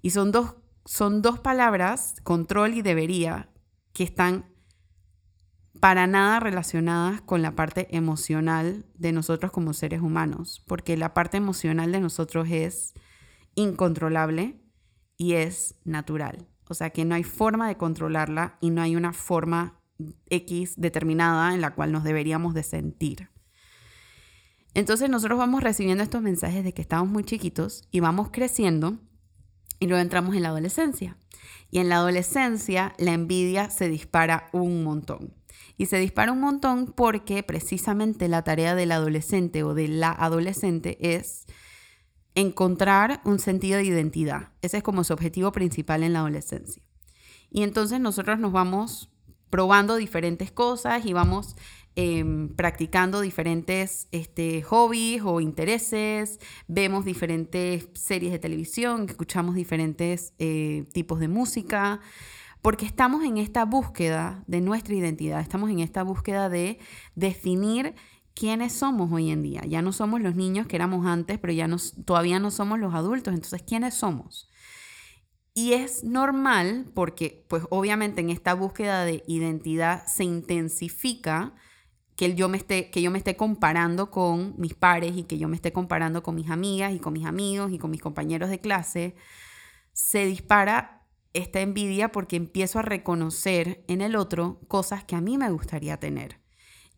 Y 0.00 0.10
son 0.10 0.32
dos, 0.32 0.54
son 0.84 1.22
dos 1.22 1.38
palabras, 1.38 2.16
control 2.22 2.74
y 2.74 2.82
debería, 2.82 3.50
que 3.92 4.04
están 4.04 4.46
para 5.80 6.06
nada 6.06 6.40
relacionadas 6.40 7.20
con 7.20 7.42
la 7.42 7.54
parte 7.54 7.94
emocional 7.94 8.86
de 8.94 9.12
nosotros 9.12 9.52
como 9.52 9.74
seres 9.74 10.00
humanos, 10.00 10.62
porque 10.66 10.96
la 10.96 11.12
parte 11.12 11.36
emocional 11.36 11.92
de 11.92 12.00
nosotros 12.00 12.48
es 12.50 12.94
incontrolable 13.54 14.60
y 15.16 15.34
es 15.34 15.76
natural. 15.84 16.46
O 16.68 16.74
sea 16.74 16.90
que 16.90 17.04
no 17.04 17.14
hay 17.14 17.24
forma 17.24 17.68
de 17.68 17.76
controlarla 17.76 18.56
y 18.60 18.70
no 18.70 18.82
hay 18.82 18.96
una 18.96 19.12
forma 19.12 19.80
X 20.28 20.74
determinada 20.76 21.54
en 21.54 21.60
la 21.60 21.74
cual 21.74 21.92
nos 21.92 22.04
deberíamos 22.04 22.54
de 22.54 22.62
sentir. 22.62 23.30
Entonces 24.74 25.08
nosotros 25.08 25.38
vamos 25.38 25.62
recibiendo 25.62 26.02
estos 26.02 26.22
mensajes 26.22 26.64
de 26.64 26.72
que 26.72 26.82
estamos 26.82 27.08
muy 27.08 27.24
chiquitos 27.24 27.86
y 27.90 28.00
vamos 28.00 28.30
creciendo 28.32 28.98
y 29.78 29.86
luego 29.86 30.02
entramos 30.02 30.34
en 30.34 30.42
la 30.42 30.48
adolescencia. 30.48 31.16
Y 31.70 31.78
en 31.78 31.88
la 31.88 31.96
adolescencia 31.96 32.94
la 32.98 33.12
envidia 33.12 33.70
se 33.70 33.88
dispara 33.88 34.48
un 34.52 34.82
montón. 34.82 35.34
Y 35.76 35.86
se 35.86 35.98
dispara 35.98 36.32
un 36.32 36.40
montón 36.40 36.86
porque 36.86 37.42
precisamente 37.42 38.28
la 38.28 38.42
tarea 38.42 38.74
del 38.74 38.92
adolescente 38.92 39.62
o 39.62 39.74
de 39.74 39.88
la 39.88 40.10
adolescente 40.10 40.98
es 41.00 41.46
encontrar 42.34 43.20
un 43.24 43.38
sentido 43.38 43.78
de 43.78 43.84
identidad. 43.84 44.50
Ese 44.62 44.78
es 44.78 44.82
como 44.82 45.04
su 45.04 45.12
objetivo 45.12 45.52
principal 45.52 46.02
en 46.02 46.12
la 46.12 46.20
adolescencia. 46.20 46.82
Y 47.50 47.62
entonces 47.62 48.00
nosotros 48.00 48.38
nos 48.38 48.52
vamos 48.52 49.10
probando 49.50 49.96
diferentes 49.96 50.50
cosas 50.50 51.06
y 51.06 51.12
vamos 51.12 51.54
Em, 51.96 52.48
practicando 52.48 53.20
diferentes 53.20 54.08
este, 54.10 54.62
hobbies 54.62 55.22
o 55.24 55.40
intereses, 55.40 56.40
vemos 56.66 57.04
diferentes 57.04 57.86
series 57.92 58.32
de 58.32 58.40
televisión, 58.40 59.06
escuchamos 59.08 59.54
diferentes 59.54 60.32
eh, 60.40 60.86
tipos 60.92 61.20
de 61.20 61.28
música, 61.28 62.00
porque 62.62 62.84
estamos 62.84 63.22
en 63.22 63.38
esta 63.38 63.64
búsqueda 63.64 64.42
de 64.48 64.60
nuestra 64.60 64.96
identidad, 64.96 65.40
estamos 65.40 65.70
en 65.70 65.78
esta 65.78 66.02
búsqueda 66.02 66.48
de 66.48 66.80
definir 67.14 67.94
quiénes 68.34 68.72
somos 68.72 69.10
hoy 69.12 69.30
en 69.30 69.42
día. 69.42 69.62
Ya 69.66 69.82
no 69.82 69.92
somos 69.92 70.20
los 70.20 70.34
niños 70.34 70.66
que 70.66 70.76
éramos 70.76 71.06
antes, 71.06 71.38
pero 71.38 71.52
ya 71.52 71.68
todavía 72.04 72.38
no 72.38 72.50
somos 72.50 72.78
los 72.78 72.94
adultos, 72.94 73.34
entonces 73.34 73.62
¿quiénes 73.62 73.94
somos? 73.94 74.50
Y 75.54 75.74
es 75.74 76.02
normal 76.02 76.90
porque, 76.94 77.46
pues 77.48 77.62
obviamente 77.70 78.20
en 78.20 78.30
esta 78.30 78.54
búsqueda 78.54 79.04
de 79.04 79.22
identidad 79.28 80.04
se 80.06 80.24
intensifica 80.24 81.54
que 82.16 82.34
yo, 82.34 82.48
me 82.48 82.56
esté, 82.56 82.90
que 82.90 83.02
yo 83.02 83.10
me 83.10 83.18
esté 83.18 83.36
comparando 83.36 84.10
con 84.10 84.54
mis 84.58 84.74
pares 84.74 85.16
y 85.16 85.24
que 85.24 85.38
yo 85.38 85.48
me 85.48 85.56
esté 85.56 85.72
comparando 85.72 86.22
con 86.22 86.34
mis 86.34 86.50
amigas 86.50 86.92
y 86.92 86.98
con 86.98 87.12
mis 87.12 87.26
amigos 87.26 87.72
y 87.72 87.78
con 87.78 87.90
mis 87.90 88.00
compañeros 88.00 88.50
de 88.50 88.60
clase, 88.60 89.14
se 89.92 90.26
dispara 90.26 91.06
esta 91.34 91.60
envidia 91.60 92.10
porque 92.12 92.36
empiezo 92.36 92.80
a 92.80 92.82
reconocer 92.82 93.84
en 93.88 94.00
el 94.00 94.16
otro 94.16 94.60
cosas 94.68 95.04
que 95.04 95.16
a 95.16 95.20
mí 95.20 95.38
me 95.38 95.50
gustaría 95.50 95.98
tener. 95.98 96.43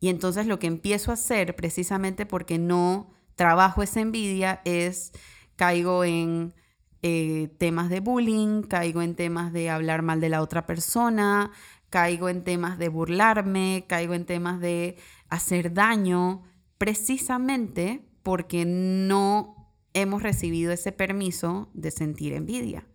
Y 0.06 0.08
entonces 0.08 0.46
lo 0.46 0.60
que 0.60 0.68
empiezo 0.68 1.10
a 1.10 1.14
hacer, 1.14 1.56
precisamente 1.56 2.26
porque 2.26 2.60
no 2.60 3.10
trabajo 3.34 3.82
esa 3.82 4.00
envidia, 4.00 4.62
es 4.64 5.10
caigo 5.56 6.04
en 6.04 6.54
eh, 7.02 7.48
temas 7.58 7.90
de 7.90 7.98
bullying, 7.98 8.62
caigo 8.62 9.02
en 9.02 9.16
temas 9.16 9.52
de 9.52 9.68
hablar 9.68 10.02
mal 10.02 10.20
de 10.20 10.28
la 10.28 10.42
otra 10.42 10.64
persona, 10.64 11.50
caigo 11.90 12.28
en 12.28 12.44
temas 12.44 12.78
de 12.78 12.88
burlarme, 12.88 13.84
caigo 13.88 14.14
en 14.14 14.26
temas 14.26 14.60
de 14.60 14.96
hacer 15.28 15.74
daño, 15.74 16.44
precisamente 16.78 18.08
porque 18.22 18.64
no 18.64 19.72
hemos 19.92 20.22
recibido 20.22 20.70
ese 20.70 20.92
permiso 20.92 21.68
de 21.74 21.90
sentir 21.90 22.32
envidia. 22.32 22.86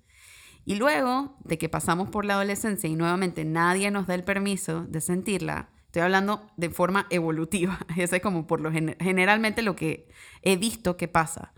Y 0.64 0.76
luego 0.76 1.36
de 1.44 1.58
que 1.58 1.68
pasamos 1.68 2.10
por 2.10 2.24
la 2.24 2.36
adolescencia 2.36 2.90
y 2.90 2.96
nuevamente 2.96 3.44
nadie 3.44 3.92
nos 3.92 4.08
da 4.08 4.16
el 4.16 4.24
permiso 4.24 4.86
de 4.86 5.02
sentirla, 5.02 5.71
estoy 5.92 6.04
hablando 6.04 6.50
de 6.56 6.70
forma 6.70 7.06
evolutiva, 7.10 7.78
eso 7.98 8.16
es 8.16 8.22
como 8.22 8.48
por 8.48 8.62
lo 8.62 8.72
generalmente 8.72 9.62
lo 9.62 9.76
que 9.76 10.08
he 10.42 10.56
visto 10.56 10.96
que 10.96 11.10
pasa. 11.10 11.54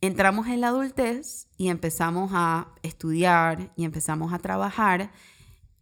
Entramos 0.00 0.48
en 0.48 0.60
la 0.60 0.68
adultez 0.68 1.46
y 1.56 1.68
empezamos 1.68 2.32
a 2.34 2.74
estudiar 2.82 3.72
y 3.76 3.84
empezamos 3.84 4.32
a 4.32 4.40
trabajar 4.40 5.12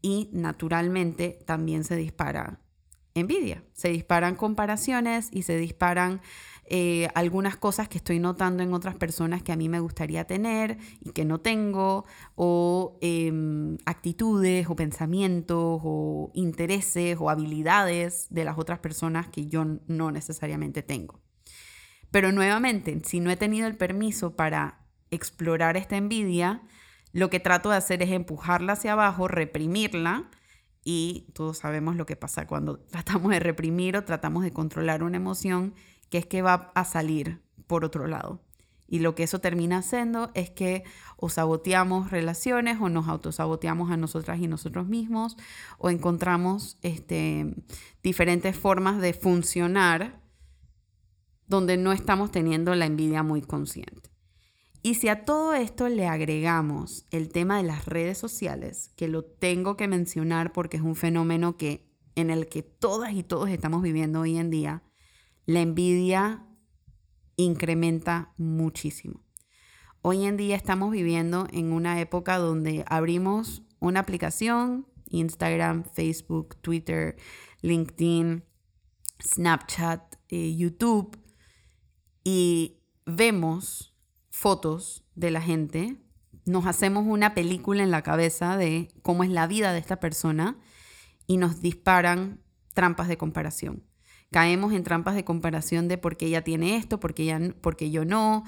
y 0.03 0.29
naturalmente 0.35 1.43
también 1.47 1.85
se 1.85 1.97
dispara 1.97 2.61
envidia, 3.15 3.65
se 3.73 3.89
disparan 3.89 4.37
comparaciones 4.37 5.31
y 5.33 5.43
se 5.43 5.57
disparan 5.57 6.21
eh, 6.65 7.09
algunas 7.15 7.57
cosas 7.57 7.89
que 7.89 7.99
estoy 7.99 8.19
notando 8.19 8.63
en 8.63 8.73
otras 8.73 8.95
personas 8.95 9.43
que 9.43 9.53
a 9.53 9.57
mí 9.57 9.69
me 9.69 9.81
gustaría 9.81 10.25
tener 10.25 10.79
y 11.01 11.11
que 11.11 11.25
no 11.25 11.41
tengo, 11.41 12.05
o 12.35 12.99
em, 13.01 13.77
actitudes 13.85 14.69
o 14.69 14.77
pensamientos 14.77 15.81
o 15.85 16.31
intereses 16.35 17.17
o 17.21 17.31
habilidades 17.31 18.27
de 18.31 18.45
las 18.45 18.59
otras 18.59 18.79
personas 18.79 19.29
que 19.29 19.47
yo 19.49 19.65
no 19.87 20.11
necesariamente 20.13 20.83
tengo. 20.83 21.21
Pero 22.11 22.31
nuevamente, 22.31 23.01
si 23.05 23.21
no 23.21 23.31
he 23.31 23.37
tenido 23.37 23.67
el 23.67 23.77
permiso 23.77 24.37
para 24.37 24.87
explorar 25.11 25.77
esta 25.77 25.97
envidia, 25.97 26.63
lo 27.13 27.29
que 27.29 27.41
trato 27.41 27.71
de 27.71 27.77
hacer 27.77 28.03
es 28.03 28.11
empujarla 28.11 28.75
hacia 28.75 28.93
abajo, 28.93 29.29
reprimirla, 29.29 30.31
y 30.85 31.29
todos 31.35 31.59
sabemos 31.59 31.97
lo 31.97 32.07
que 32.07 32.17
pasa 32.17 32.47
cuando 32.47 32.79
tratamos 32.91 33.31
de 33.31 33.41
reprimir 33.41 33.97
o 33.97 34.05
tratamos 34.05 34.45
de 34.45 34.53
controlar 34.53 35.03
una 35.03 35.17
emoción, 35.17 35.75
que 36.13 36.19
es 36.19 36.27
que 36.27 36.43
va 36.43 36.71
a 36.75 36.85
salir 36.85 37.41
por 37.67 37.87
otro 37.87 38.07
lado. 38.07 38.45
Y 38.87 38.99
lo 38.99 39.15
que 39.15 39.23
eso 39.23 39.41
termina 39.41 39.79
haciendo 39.79 40.31
es 40.35 40.51
que 40.51 40.85
o 41.17 41.31
saboteamos 41.31 42.11
relaciones 42.11 42.77
o 42.83 42.91
nos 42.91 43.09
autosaboteamos 43.09 43.91
a 43.91 43.97
nosotras 43.97 44.39
y 44.39 44.47
nosotros 44.47 44.87
mismos 44.87 45.39
o 45.79 45.89
encontramos 45.89 46.77
este, 46.83 47.55
diferentes 48.03 48.55
formas 48.55 49.01
de 49.01 49.15
funcionar 49.15 50.21
donde 51.47 51.79
no 51.79 51.93
estamos 51.93 52.31
teniendo 52.31 52.75
la 52.75 52.85
envidia 52.85 53.23
muy 53.23 53.41
consciente. 53.41 54.11
Y 54.83 54.97
si 54.97 55.09
a 55.09 55.25
todo 55.25 55.55
esto 55.55 55.89
le 55.89 56.09
agregamos 56.09 57.07
el 57.11 57.31
tema 57.31 57.57
de 57.57 57.63
las 57.63 57.87
redes 57.87 58.19
sociales, 58.19 58.91
que 58.97 59.09
lo 59.09 59.25
tengo 59.25 59.79
que 59.79 59.89
mencionar 59.89 60.53
porque 60.53 60.77
es 60.77 60.83
un 60.83 60.95
fenómeno 60.95 61.57
que 61.57 61.91
en 62.17 62.29
el 62.29 62.49
que 62.49 62.63
todas 62.63 63.15
y 63.15 63.23
todos 63.23 63.49
estamos 63.49 63.81
viviendo 63.81 64.21
hoy 64.21 64.37
en 64.37 64.51
día, 64.51 64.83
la 65.47 65.61
envidia 65.61 66.45
incrementa 67.37 68.33
muchísimo. 68.37 69.23
Hoy 70.03 70.25
en 70.25 70.37
día 70.37 70.57
estamos 70.57 70.91
viviendo 70.91 71.47
en 71.53 71.73
una 71.73 72.01
época 72.01 72.39
donde 72.39 72.85
abrimos 72.89 73.63
una 73.79 74.01
aplicación, 74.01 74.87
Instagram, 75.07 75.85
Facebook, 75.85 76.57
Twitter, 76.61 77.17
LinkedIn, 77.61 78.45
Snapchat, 79.23 80.17
eh, 80.29 80.57
YouTube, 80.57 81.19
y 82.25 82.81
vemos 83.07 83.95
fotos 84.31 85.05
de 85.15 85.31
la 85.31 85.41
gente, 85.41 85.97
nos 86.45 86.67
hacemos 86.67 87.05
una 87.07 87.35
película 87.35 87.83
en 87.83 87.91
la 87.91 88.03
cabeza 88.03 88.57
de 88.57 88.89
cómo 89.03 89.23
es 89.25 89.31
la 89.31 89.47
vida 89.47 89.73
de 89.73 89.79
esta 89.79 90.01
persona 90.01 90.59
y 91.27 91.37
nos 91.37 91.61
disparan 91.61 92.41
trampas 92.75 93.09
de 93.09 93.17
comparación. 93.17 93.85
Caemos 94.33 94.73
en 94.73 94.83
trampas 94.83 95.15
de 95.15 95.25
comparación 95.25 95.87
de 95.87 95.99
por 95.99 96.17
qué 96.17 96.27
ella 96.27 96.43
tiene 96.43 96.77
esto, 96.77 96.99
porque, 96.99 97.23
ella, 97.23 97.55
porque 97.61 97.91
yo 97.91 98.05
no, 98.05 98.45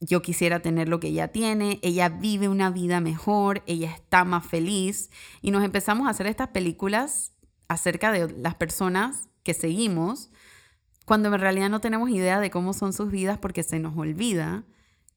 yo 0.00 0.22
quisiera 0.22 0.60
tener 0.60 0.88
lo 0.88 0.98
que 0.98 1.08
ella 1.08 1.28
tiene, 1.28 1.78
ella 1.82 2.08
vive 2.08 2.48
una 2.48 2.70
vida 2.70 3.00
mejor, 3.00 3.62
ella 3.66 3.92
está 3.92 4.24
más 4.24 4.44
feliz. 4.44 5.10
Y 5.42 5.50
nos 5.52 5.62
empezamos 5.62 6.06
a 6.06 6.10
hacer 6.10 6.26
estas 6.26 6.48
películas 6.48 7.32
acerca 7.68 8.10
de 8.10 8.32
las 8.38 8.54
personas 8.54 9.28
que 9.42 9.54
seguimos 9.54 10.30
cuando 11.04 11.32
en 11.32 11.40
realidad 11.40 11.70
no 11.70 11.80
tenemos 11.80 12.10
idea 12.10 12.40
de 12.40 12.50
cómo 12.50 12.72
son 12.72 12.92
sus 12.92 13.10
vidas 13.10 13.38
porque 13.38 13.62
se 13.62 13.78
nos 13.78 13.96
olvida 13.96 14.64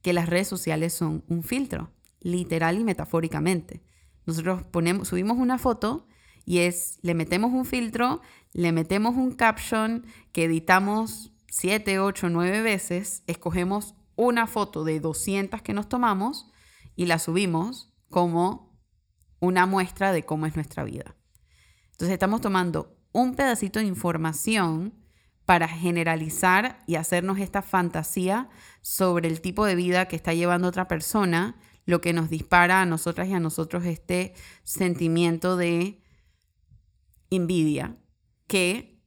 que 0.01 0.13
las 0.13 0.29
redes 0.29 0.47
sociales 0.47 0.93
son 0.93 1.23
un 1.27 1.43
filtro, 1.43 1.91
literal 2.21 2.77
y 2.77 2.83
metafóricamente. 2.83 3.81
Nosotros 4.25 4.63
ponemos, 4.63 5.07
subimos 5.07 5.37
una 5.37 5.57
foto 5.57 6.07
y 6.49 6.61
es, 6.61 6.97
le 7.03 7.13
metemos 7.13 7.53
un 7.53 7.63
filtro, 7.63 8.21
le 8.53 8.71
metemos 8.71 9.15
un 9.15 9.33
caption 9.33 10.07
que 10.31 10.45
editamos 10.45 11.31
7, 11.47 11.99
8, 11.99 12.27
9 12.27 12.63
veces, 12.63 13.21
escogemos 13.27 13.93
una 14.15 14.47
foto 14.47 14.83
de 14.83 14.99
200 14.99 15.61
que 15.61 15.73
nos 15.73 15.87
tomamos 15.87 16.49
y 16.95 17.05
la 17.05 17.19
subimos 17.19 17.93
como 18.09 18.75
una 19.39 19.67
muestra 19.67 20.11
de 20.11 20.25
cómo 20.25 20.47
es 20.47 20.55
nuestra 20.55 20.83
vida. 20.83 21.15
Entonces 21.91 22.13
estamos 22.13 22.41
tomando 22.41 22.97
un 23.11 23.35
pedacito 23.35 23.77
de 23.77 23.85
información 23.85 24.95
para 25.45 25.67
generalizar 25.67 26.83
y 26.87 26.95
hacernos 26.95 27.37
esta 27.37 27.61
fantasía 27.61 28.49
sobre 28.81 29.27
el 29.27 29.41
tipo 29.41 29.67
de 29.67 29.75
vida 29.75 30.07
que 30.07 30.15
está 30.15 30.33
llevando 30.33 30.67
otra 30.67 30.87
persona, 30.87 31.57
lo 31.85 32.01
que 32.01 32.11
nos 32.11 32.31
dispara 32.31 32.81
a 32.81 32.87
nosotras 32.87 33.27
y 33.27 33.33
a 33.33 33.39
nosotros 33.39 33.85
este 33.85 34.33
sentimiento 34.63 35.55
de 35.55 36.01
envidia 37.29 37.97
que 38.47 39.01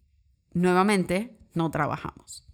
nuevamente 0.53 1.39
no 1.55 1.71
trabajamos. 1.71 2.47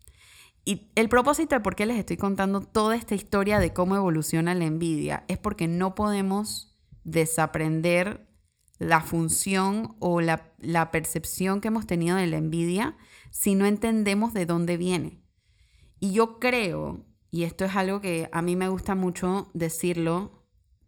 Y 0.64 0.90
el 0.96 1.08
propósito 1.08 1.54
de 1.54 1.60
por 1.60 1.76
qué 1.76 1.87
les 1.87 1.98
estoy 1.98 2.16
contando 2.16 2.60
toda 2.60 2.94
esta 2.94 3.14
historia 3.14 3.58
de 3.58 3.72
cómo 3.72 3.96
evoluciona 3.96 4.54
la 4.54 4.66
envidia 4.66 5.25
es 5.28 5.38
porque 5.38 5.66
no 5.66 5.94
podemos 5.94 6.76
desaprender 7.04 8.28
la 8.78 9.00
función 9.00 9.96
o 9.98 10.20
la, 10.20 10.52
la 10.58 10.90
percepción 10.90 11.60
que 11.60 11.68
hemos 11.68 11.87
tenido 11.87 12.16
de 12.16 12.26
la 12.26 12.37
envidia 12.37 12.96
si 13.30 13.54
no 13.54 13.66
entendemos 13.66 14.34
de 14.34 14.46
dónde 14.46 14.76
viene. 14.76 15.22
Y 16.00 16.12
yo 16.12 16.38
creo, 16.38 17.06
y 17.30 17.44
esto 17.44 17.64
es 17.64 17.75
algo 17.75 18.00
que 18.00 18.28
a 18.30 18.42
mí 18.42 18.54
me 18.54 18.68
gusta 18.68 18.94
mucho 18.94 19.50
decirlo, 19.54 20.44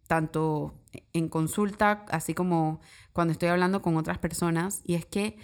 tanto 0.07 0.80
en 1.13 1.29
consulta, 1.29 2.05
así 2.09 2.33
como 2.33 2.81
cuando 3.13 3.31
estoy 3.31 3.49
hablando 3.49 3.81
con 3.81 3.97
otras 3.97 4.17
personas, 4.17 4.81
y 4.83 4.95
es 4.95 5.05
que 5.05 5.37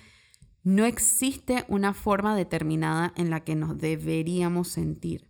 No 0.64 0.84
existe 0.84 1.64
una 1.70 1.94
forma 1.94 2.36
determinada 2.36 3.14
en 3.16 3.30
la 3.30 3.40
que 3.46 3.56
nos 3.56 3.78
deberíamos 3.78 4.68
sentir. 4.68 5.30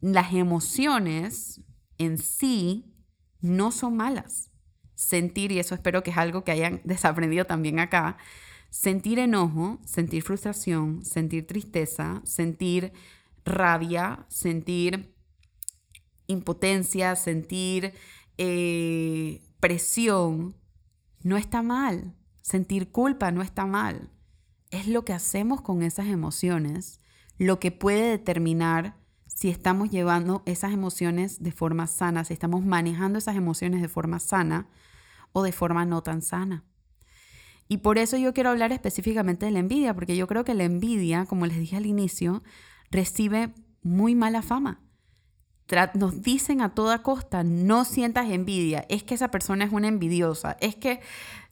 Las 0.00 0.32
emociones 0.32 1.60
en 1.98 2.16
sí 2.16 2.92
no 3.42 3.70
son 3.70 3.96
malas. 3.96 4.50
Sentir, 4.94 5.52
y 5.52 5.58
eso 5.58 5.74
espero 5.74 6.02
que 6.02 6.10
es 6.10 6.16
algo 6.16 6.42
que 6.42 6.52
hayan 6.52 6.80
desaprendido 6.84 7.44
también 7.44 7.80
acá, 7.80 8.16
sentir 8.70 9.18
enojo, 9.18 9.78
sentir 9.84 10.22
frustración, 10.22 11.04
sentir 11.04 11.46
tristeza, 11.46 12.22
sentir 12.24 12.92
rabia, 13.44 14.24
sentir 14.28 15.14
impotencia, 16.26 17.14
sentir 17.16 17.92
eh, 18.44 19.40
presión, 19.60 20.56
no 21.22 21.36
está 21.36 21.62
mal. 21.62 22.16
Sentir 22.40 22.90
culpa 22.90 23.30
no 23.30 23.40
está 23.40 23.66
mal. 23.66 24.10
Es 24.72 24.88
lo 24.88 25.04
que 25.04 25.12
hacemos 25.12 25.60
con 25.60 25.84
esas 25.84 26.06
emociones 26.06 26.98
lo 27.38 27.60
que 27.60 27.70
puede 27.70 28.10
determinar 28.10 28.96
si 29.26 29.48
estamos 29.48 29.90
llevando 29.90 30.42
esas 30.44 30.72
emociones 30.72 31.40
de 31.42 31.52
forma 31.52 31.86
sana, 31.86 32.24
si 32.24 32.32
estamos 32.32 32.64
manejando 32.64 33.18
esas 33.18 33.36
emociones 33.36 33.80
de 33.80 33.88
forma 33.88 34.18
sana 34.18 34.68
o 35.32 35.42
de 35.42 35.52
forma 35.52 35.84
no 35.86 36.02
tan 36.02 36.20
sana. 36.20 36.64
Y 37.68 37.78
por 37.78 37.96
eso 37.96 38.16
yo 38.16 38.34
quiero 38.34 38.50
hablar 38.50 38.72
específicamente 38.72 39.46
de 39.46 39.52
la 39.52 39.60
envidia, 39.60 39.94
porque 39.94 40.16
yo 40.16 40.26
creo 40.26 40.44
que 40.44 40.54
la 40.54 40.64
envidia, 40.64 41.26
como 41.26 41.46
les 41.46 41.58
dije 41.58 41.76
al 41.76 41.86
inicio, 41.86 42.42
recibe 42.90 43.54
muy 43.82 44.14
mala 44.14 44.42
fama. 44.42 44.81
Nos 45.94 46.20
dicen 46.22 46.60
a 46.60 46.74
toda 46.74 47.02
costa, 47.02 47.44
no 47.44 47.84
sientas 47.84 48.30
envidia, 48.30 48.84
es 48.90 49.02
que 49.02 49.14
esa 49.14 49.30
persona 49.30 49.64
es 49.64 49.72
una 49.72 49.88
envidiosa, 49.88 50.56
es 50.60 50.76
que 50.76 51.00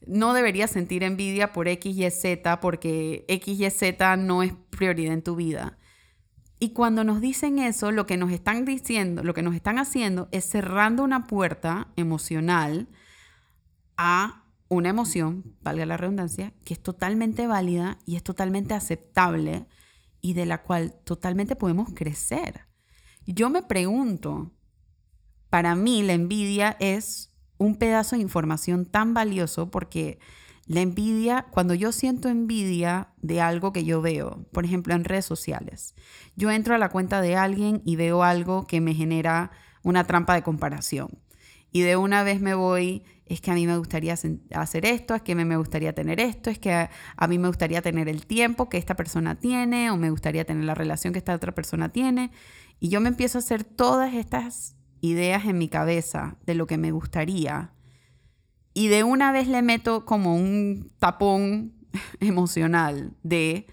no 0.06 0.34
deberías 0.34 0.70
sentir 0.70 1.02
envidia 1.04 1.52
por 1.52 1.68
X, 1.68 1.96
Y, 1.96 2.10
Z, 2.10 2.60
porque 2.60 3.24
X, 3.28 3.58
Y, 3.58 3.70
Z 3.70 4.16
no 4.16 4.42
es 4.42 4.52
prioridad 4.70 5.14
en 5.14 5.22
tu 5.22 5.36
vida. 5.36 5.78
Y 6.58 6.70
cuando 6.74 7.04
nos 7.04 7.22
dicen 7.22 7.58
eso, 7.58 7.90
lo 7.90 8.04
que 8.04 8.18
nos 8.18 8.30
están 8.30 8.66
diciendo, 8.66 9.22
lo 9.22 9.32
que 9.32 9.42
nos 9.42 9.54
están 9.54 9.78
haciendo 9.78 10.28
es 10.30 10.44
cerrando 10.44 11.02
una 11.02 11.26
puerta 11.26 11.88
emocional 11.96 12.88
a 13.96 14.44
una 14.68 14.90
emoción, 14.90 15.56
valga 15.62 15.86
la 15.86 15.96
redundancia, 15.96 16.52
que 16.64 16.74
es 16.74 16.82
totalmente 16.82 17.46
válida 17.46 17.98
y 18.04 18.16
es 18.16 18.22
totalmente 18.22 18.74
aceptable 18.74 19.66
y 20.20 20.34
de 20.34 20.44
la 20.44 20.62
cual 20.62 20.94
totalmente 21.04 21.56
podemos 21.56 21.88
crecer. 21.94 22.69
Yo 23.26 23.50
me 23.50 23.62
pregunto, 23.62 24.50
para 25.50 25.74
mí 25.74 26.02
la 26.02 26.14
envidia 26.14 26.76
es 26.80 27.32
un 27.58 27.76
pedazo 27.76 28.16
de 28.16 28.22
información 28.22 28.86
tan 28.86 29.14
valioso 29.14 29.70
porque 29.70 30.18
la 30.66 30.80
envidia, 30.80 31.46
cuando 31.50 31.74
yo 31.74 31.90
siento 31.90 32.28
envidia 32.28 33.08
de 33.20 33.40
algo 33.40 33.72
que 33.72 33.84
yo 33.84 34.00
veo, 34.00 34.46
por 34.52 34.64
ejemplo 34.64 34.94
en 34.94 35.04
redes 35.04 35.26
sociales, 35.26 35.94
yo 36.36 36.50
entro 36.50 36.74
a 36.74 36.78
la 36.78 36.90
cuenta 36.90 37.20
de 37.20 37.36
alguien 37.36 37.82
y 37.84 37.96
veo 37.96 38.22
algo 38.22 38.66
que 38.66 38.80
me 38.80 38.94
genera 38.94 39.50
una 39.82 40.04
trampa 40.06 40.34
de 40.34 40.42
comparación. 40.42 41.18
Y 41.72 41.80
de 41.80 41.96
una 41.96 42.22
vez 42.22 42.40
me 42.40 42.54
voy, 42.54 43.04
es 43.30 43.40
que 43.40 43.52
a 43.52 43.54
mí 43.54 43.64
me 43.64 43.78
gustaría 43.78 44.16
hacer 44.54 44.86
esto, 44.86 45.14
es 45.14 45.22
que 45.22 45.36
me 45.36 45.56
gustaría 45.56 45.94
tener 45.94 46.18
esto, 46.18 46.50
es 46.50 46.58
que 46.58 46.72
a, 46.72 47.28
mí 47.28 47.38
me 47.38 47.46
gustaría 47.46 47.80
tener 47.80 48.08
el 48.08 48.26
tiempo 48.26 48.68
que 48.68 48.76
esta 48.76 48.96
persona 48.96 49.36
tiene 49.36 49.92
o 49.92 49.96
me 49.96 50.10
gustaría 50.10 50.44
tener 50.44 50.64
la 50.64 50.74
relación 50.74 51.12
que 51.12 51.20
esta 51.20 51.36
otra 51.36 51.54
persona 51.54 51.90
tiene. 51.90 52.32
Y 52.80 52.88
yo 52.88 53.00
me 53.00 53.08
empiezo 53.08 53.38
a 53.38 53.40
hacer 53.40 53.62
todas 53.62 54.14
estas 54.14 54.74
ideas 55.00 55.44
en 55.44 55.58
mi 55.58 55.68
cabeza 55.68 56.38
de 56.44 56.56
lo 56.56 56.66
que 56.66 56.76
me 56.76 56.90
gustaría. 56.90 57.72
Y 58.74 58.88
de 58.88 59.04
una 59.04 59.30
vez 59.30 59.46
le 59.46 59.62
meto 59.62 60.04
como 60.04 60.34
un 60.34 60.90
tapón 60.98 61.74
emocional 62.18 63.16
de 63.22 63.68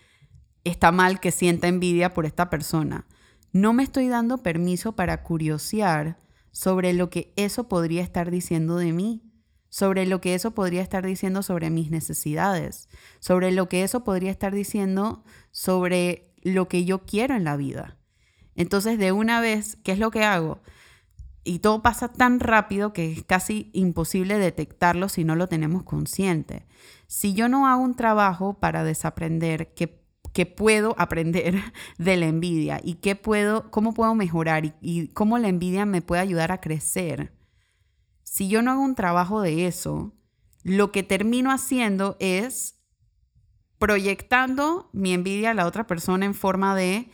está 0.65 0.91
mal 0.91 1.19
que 1.19 1.31
sienta 1.31 1.67
envidia 1.67 2.13
por 2.13 2.27
esta 2.27 2.51
persona. 2.51 3.07
No 3.53 3.73
me 3.73 3.81
estoy 3.81 4.07
dando 4.07 4.37
permiso 4.43 4.91
para 4.91 5.23
curiosear 5.23 6.19
sobre 6.51 6.93
lo 6.93 7.09
que 7.09 7.33
eso 7.37 7.67
podría 7.67 8.03
estar 8.03 8.29
diciendo 8.29 8.77
de 8.77 8.93
mí, 8.93 9.26
sobre 9.69 10.05
lo 10.05 10.21
que 10.21 10.35
eso 10.35 10.51
podría 10.51 10.81
estar 10.81 11.05
diciendo 11.05 11.43
sobre 11.43 11.69
mis 11.69 11.91
necesidades, 11.91 12.89
sobre 13.19 13.51
lo 13.51 13.69
que 13.69 13.83
eso 13.83 14.03
podría 14.03 14.31
estar 14.31 14.53
diciendo 14.53 15.23
sobre 15.51 16.33
lo 16.41 16.67
que 16.67 16.85
yo 16.85 17.05
quiero 17.05 17.35
en 17.35 17.43
la 17.43 17.57
vida. 17.57 17.97
Entonces, 18.55 18.97
de 18.97 19.11
una 19.11 19.39
vez, 19.39 19.77
¿qué 19.83 19.91
es 19.91 19.99
lo 19.99 20.11
que 20.11 20.23
hago? 20.23 20.61
Y 21.43 21.59
todo 21.59 21.81
pasa 21.81 22.11
tan 22.11 22.39
rápido 22.39 22.91
que 22.91 23.11
es 23.11 23.23
casi 23.23 23.69
imposible 23.71 24.37
detectarlo 24.37 25.07
si 25.07 25.23
no 25.23 25.35
lo 25.35 25.47
tenemos 25.47 25.83
consciente. 25.83 26.65
Si 27.05 27.33
yo 27.33 27.47
no 27.47 27.67
hago 27.67 27.81
un 27.81 27.95
trabajo 27.95 28.59
para 28.59 28.83
desaprender 28.83 29.73
qué, 29.73 29.87
puedo 30.45 30.93
aprender 30.99 31.55
de 31.97 32.17
la 32.17 32.25
envidia 32.25 32.81
y 32.83 32.95
qué 32.95 33.15
puedo, 33.15 33.71
cómo 33.71 33.93
puedo 33.93 34.13
mejorar 34.13 34.65
y, 34.65 34.73
y 34.81 35.07
cómo 35.09 35.37
la 35.37 35.47
envidia 35.47 35.85
me 35.85 36.01
puede 36.01 36.21
ayudar 36.21 36.51
a 36.51 36.59
crecer, 36.59 37.31
si 38.37 38.47
yo 38.47 38.61
no 38.61 38.69
hago 38.69 38.81
un 38.81 38.93
trabajo 38.93 39.41
de 39.41 39.65
eso, 39.65 40.13
lo 40.61 40.91
que 40.91 41.01
termino 41.01 41.51
haciendo 41.51 42.17
es 42.19 42.77
proyectando 43.79 44.91
mi 44.93 45.11
envidia 45.11 45.49
a 45.49 45.53
la 45.55 45.65
otra 45.65 45.87
persona 45.87 46.27
en 46.27 46.35
forma 46.35 46.75
de 46.75 47.09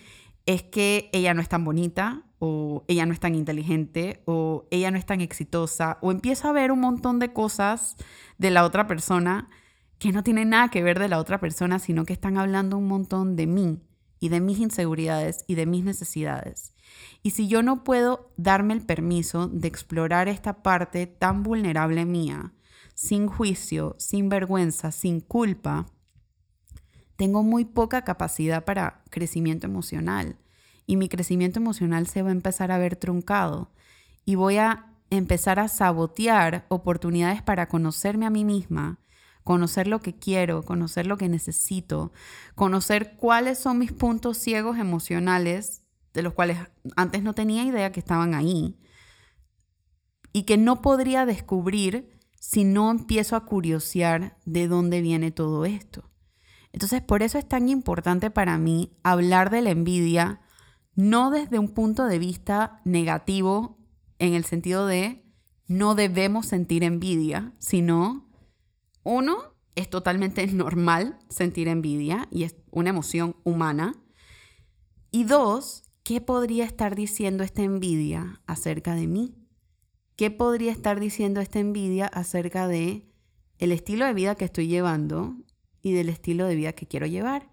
es 0.46 0.64
que 0.64 1.10
ella 1.14 1.34
no 1.34 1.42
es 1.42 1.48
tan 1.48 1.64
bonita 1.64 2.24
o 2.40 2.84
ella 2.90 3.06
no 3.06 3.14
es 3.14 3.22
tan 3.22 3.36
inteligente 3.36 4.22
o 4.26 4.68
ella 4.70 4.92
no 4.92 4.98
es 4.98 5.06
tan 5.06 5.22
exitosa 5.22 5.98
o 6.02 6.12
empiezo 6.12 6.50
a 6.50 6.52
ver 6.52 6.74
un 6.74 6.82
montón 6.82 7.20
de 7.20 7.32
cosas 7.32 7.96
de 8.38 8.52
la 8.52 8.66
otra 8.66 8.86
persona 8.86 9.48
que 10.00 10.12
no 10.12 10.24
tienen 10.24 10.50
nada 10.50 10.68
que 10.68 10.84
ver 10.84 11.00
de 11.00 11.08
la 11.08 11.20
otra 11.20 11.40
persona, 11.40 11.80
sino 11.80 12.04
que 12.04 12.12
están 12.12 12.38
hablando 12.38 12.78
un 12.78 12.90
montón 12.90 13.38
de 13.38 13.48
mí 13.48 13.80
y 14.24 14.30
de 14.30 14.40
mis 14.40 14.60
inseguridades 14.60 15.44
y 15.48 15.56
de 15.56 15.66
mis 15.66 15.84
necesidades. 15.84 16.72
Y 17.24 17.32
si 17.32 17.50
yo 17.50 17.62
no 17.62 17.84
puedo 17.84 18.32
darme 18.38 18.74
el 18.74 18.82
permiso 18.82 19.50
de 19.50 19.68
explorar 19.68 20.30
esta 20.30 20.64
parte 20.64 21.08
tan 21.08 21.44
vulnerable 21.44 22.06
mía, 22.06 22.54
sin 22.94 23.28
juicio, 23.28 23.98
sin 24.00 24.30
vergüenza, 24.30 24.94
sin 24.94 25.20
culpa, 25.20 25.88
tengo 27.18 27.44
muy 27.44 27.66
poca 27.66 28.06
capacidad 28.06 28.64
para 28.64 29.04
crecimiento 29.10 29.68
emocional 29.68 30.38
y 30.86 30.96
mi 30.96 31.10
crecimiento 31.10 31.60
emocional 31.60 32.08
se 32.08 32.22
va 32.22 32.30
a 32.30 32.32
empezar 32.32 32.72
a 32.72 32.78
ver 32.78 32.96
truncado 32.96 33.74
y 34.24 34.36
voy 34.36 34.56
a 34.56 34.94
empezar 35.10 35.60
a 35.60 35.68
sabotear 35.68 36.66
oportunidades 36.70 37.42
para 37.42 37.68
conocerme 37.68 38.26
a 38.26 38.30
mí 38.30 38.46
misma, 38.46 39.00
conocer 39.44 39.88
lo 39.88 40.00
que 40.00 40.16
quiero, 40.16 40.64
conocer 40.64 41.08
lo 41.08 41.18
que 41.18 41.30
necesito, 41.30 42.12
conocer 42.56 43.16
cuáles 43.18 43.60
son 43.60 43.80
mis 43.80 43.92
puntos 43.92 44.38
ciegos 44.38 44.78
emocionales, 44.78 45.84
de 46.14 46.22
los 46.22 46.34
cuales 46.34 46.58
antes 46.96 47.24
no 47.24 47.34
tenía 47.34 47.64
idea 47.64 47.92
que 47.92 48.00
estaban 48.00 48.34
ahí, 48.34 48.80
y 50.32 50.44
que 50.44 50.58
no 50.58 50.82
podría 50.82 51.26
descubrir 51.26 52.20
si 52.40 52.64
no 52.64 52.92
empiezo 52.92 53.36
a 53.36 53.46
curiosear 53.46 54.38
de 54.46 54.68
dónde 54.68 55.02
viene 55.02 55.32
todo 55.32 55.66
esto. 55.66 56.10
Entonces, 56.72 57.02
por 57.02 57.22
eso 57.22 57.38
es 57.38 57.48
tan 57.48 57.70
importante 57.70 58.32
para 58.32 58.58
mí 58.58 58.98
hablar 59.04 59.50
de 59.52 59.62
la 59.62 59.70
envidia, 59.70 60.42
no 60.96 61.30
desde 61.30 61.60
un 61.60 61.70
punto 61.70 62.06
de 62.06 62.20
vista 62.20 62.82
negativo, 62.84 63.78
en 64.20 64.34
el 64.34 64.44
sentido 64.46 64.88
de 64.88 65.24
no 65.68 65.96
debemos 65.96 66.48
sentir 66.48 66.84
envidia, 66.84 67.54
sino, 67.60 68.30
uno, 69.04 69.56
es 69.76 69.90
totalmente 69.90 70.46
normal 70.54 71.20
sentir 71.30 71.68
envidia 71.68 72.28
y 72.32 72.44
es 72.44 72.56
una 72.72 72.90
emoción 72.90 73.36
humana. 73.44 73.96
Y 75.12 75.26
dos, 75.26 75.84
¿qué 76.04 76.22
podría 76.22 76.66
estar 76.66 76.96
diciendo 76.96 77.44
esta 77.44 77.62
envidia 77.62 78.42
acerca 78.48 78.96
de 78.96 79.08
mí? 79.08 79.36
¿Qué 80.16 80.32
podría 80.32 80.72
estar 80.72 81.00
diciendo 81.00 81.42
esta 81.42 81.60
envidia 81.60 82.08
acerca 82.08 82.68
de 82.68 83.10
el 83.60 83.72
estilo 83.72 84.06
de 84.06 84.14
vida 84.14 84.36
que 84.36 84.46
estoy 84.46 84.68
llevando 84.68 85.38
y 85.82 85.94
del 85.94 86.10
estilo 86.10 86.46
de 86.46 86.56
vida 86.56 86.74
que 86.74 86.88
quiero 86.88 87.06
llevar. 87.06 87.50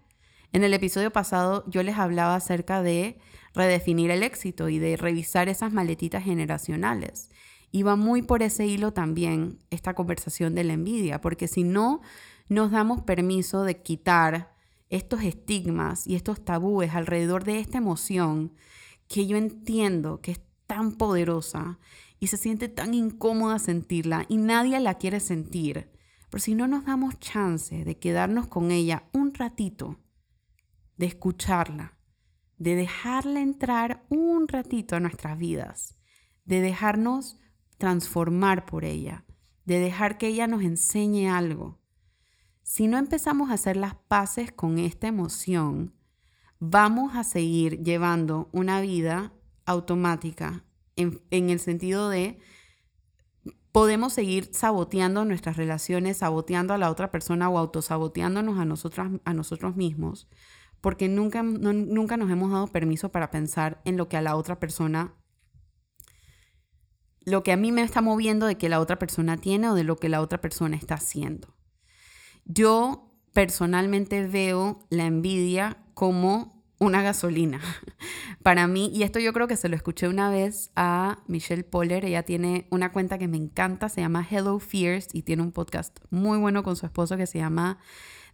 En 0.53 0.63
el 0.63 0.73
episodio 0.73 1.11
pasado 1.11 1.63
yo 1.67 1.83
les 1.83 1.97
hablaba 1.97 2.35
acerca 2.35 2.81
de 2.81 3.19
redefinir 3.53 4.11
el 4.11 4.23
éxito 4.23 4.69
y 4.69 4.79
de 4.79 4.97
revisar 4.97 5.47
esas 5.47 5.71
maletitas 5.71 6.23
generacionales. 6.23 7.29
Y 7.71 7.83
va 7.83 7.95
muy 7.95 8.21
por 8.21 8.43
ese 8.43 8.67
hilo 8.67 8.93
también 8.93 9.59
esta 9.69 9.93
conversación 9.93 10.55
de 10.55 10.63
la 10.63 10.73
envidia, 10.73 11.21
porque 11.21 11.47
si 11.47 11.63
no 11.63 12.01
nos 12.49 12.71
damos 12.71 13.01
permiso 13.01 13.63
de 13.63 13.81
quitar 13.81 14.53
estos 14.89 15.23
estigmas 15.23 16.05
y 16.05 16.15
estos 16.15 16.43
tabúes 16.43 16.93
alrededor 16.93 17.45
de 17.45 17.59
esta 17.59 17.77
emoción 17.77 18.53
que 19.07 19.25
yo 19.25 19.37
entiendo 19.37 20.21
que 20.21 20.33
es 20.33 20.41
tan 20.67 20.93
poderosa 20.93 21.79
y 22.19 22.27
se 22.27 22.37
siente 22.37 22.69
tan 22.69 22.93
incómoda 22.93 23.57
sentirla 23.57 24.25
y 24.29 24.37
nadie 24.37 24.79
la 24.79 24.95
quiere 24.95 25.19
sentir, 25.19 25.91
pero 26.29 26.41
si 26.41 26.55
no 26.55 26.67
nos 26.67 26.85
damos 26.85 27.19
chance 27.19 27.83
de 27.83 27.97
quedarnos 27.97 28.47
con 28.47 28.71
ella 28.71 29.03
un 29.11 29.33
ratito, 29.33 29.99
de 30.97 31.07
escucharla, 31.07 31.97
de 32.57 32.75
dejarla 32.75 33.41
entrar 33.41 34.05
un 34.09 34.47
ratito 34.47 34.95
a 34.95 34.99
nuestras 34.99 35.37
vidas, 35.37 35.97
de 36.45 36.61
dejarnos 36.61 37.40
transformar 37.81 38.67
por 38.67 38.85
ella, 38.85 39.25
de 39.65 39.79
dejar 39.79 40.19
que 40.19 40.27
ella 40.27 40.45
nos 40.45 40.61
enseñe 40.61 41.27
algo, 41.27 41.81
si 42.61 42.87
no 42.87 42.99
empezamos 42.99 43.49
a 43.49 43.55
hacer 43.55 43.75
las 43.75 43.95
paces 43.95 44.51
con 44.51 44.77
esta 44.77 45.07
emoción, 45.07 45.95
vamos 46.59 47.15
a 47.15 47.23
seguir 47.23 47.81
llevando 47.83 48.49
una 48.51 48.81
vida 48.81 49.33
automática 49.65 50.63
en, 50.95 51.19
el 51.31 51.59
sentido 51.59 52.09
de 52.09 52.37
podemos 53.71 54.13
seguir 54.13 54.51
saboteando 54.53 55.25
nuestras 55.25 55.57
relaciones, 55.57 56.17
saboteando 56.17 56.75
a 56.75 56.77
la 56.77 56.91
otra 56.91 57.09
persona 57.09 57.49
o 57.49 57.57
autosaboteándonos 57.57 58.59
a, 58.59 58.61
a 59.25 59.33
nosotros 59.33 59.75
mismos, 59.75 60.29
porque 60.81 61.09
nunca, 61.09 61.41
nunca 61.41 62.15
nos 62.15 62.29
hemos 62.29 62.51
dado 62.51 62.67
permiso 62.67 63.11
para 63.11 63.31
pensar 63.31 63.81
en 63.85 63.97
lo 63.97 64.07
que 64.07 64.17
a 64.17 64.21
la 64.21 64.35
otra 64.35 64.59
persona, 64.59 65.15
lo 67.23 67.43
que 67.43 67.51
a 67.51 67.57
mí 67.57 67.71
me 67.71 67.83
está 67.83 68.01
moviendo 68.01 68.45
de 68.45 68.57
que 68.57 68.69
la 68.69 68.79
otra 68.79 68.97
persona 68.97 69.37
tiene 69.37 69.69
o 69.69 69.75
de 69.75 69.83
lo 69.83 69.97
que 69.97 70.09
la 70.09 70.21
otra 70.21 70.41
persona 70.41 70.75
está 70.75 70.95
haciendo. 70.95 71.55
Yo 72.45 73.11
personalmente 73.33 74.25
veo 74.27 74.79
la 74.89 75.05
envidia 75.05 75.77
como 75.93 76.61
una 76.79 77.03
gasolina. 77.03 77.61
Para 78.43 78.65
mí, 78.65 78.91
y 78.91 79.03
esto 79.03 79.19
yo 79.19 79.33
creo 79.33 79.47
que 79.47 79.55
se 79.55 79.69
lo 79.69 79.75
escuché 79.75 80.07
una 80.07 80.31
vez 80.31 80.71
a 80.75 81.19
Michelle 81.27 81.63
Poller, 81.63 82.05
ella 82.05 82.23
tiene 82.23 82.67
una 82.71 82.91
cuenta 82.91 83.19
que 83.19 83.27
me 83.27 83.37
encanta, 83.37 83.87
se 83.87 84.01
llama 84.01 84.27
Hello 84.27 84.57
Fears 84.57 85.09
y 85.13 85.21
tiene 85.21 85.43
un 85.43 85.51
podcast 85.51 85.99
muy 86.09 86.39
bueno 86.39 86.63
con 86.63 86.75
su 86.75 86.87
esposo 86.87 87.17
que 87.17 87.27
se 87.27 87.37
llama 87.37 87.77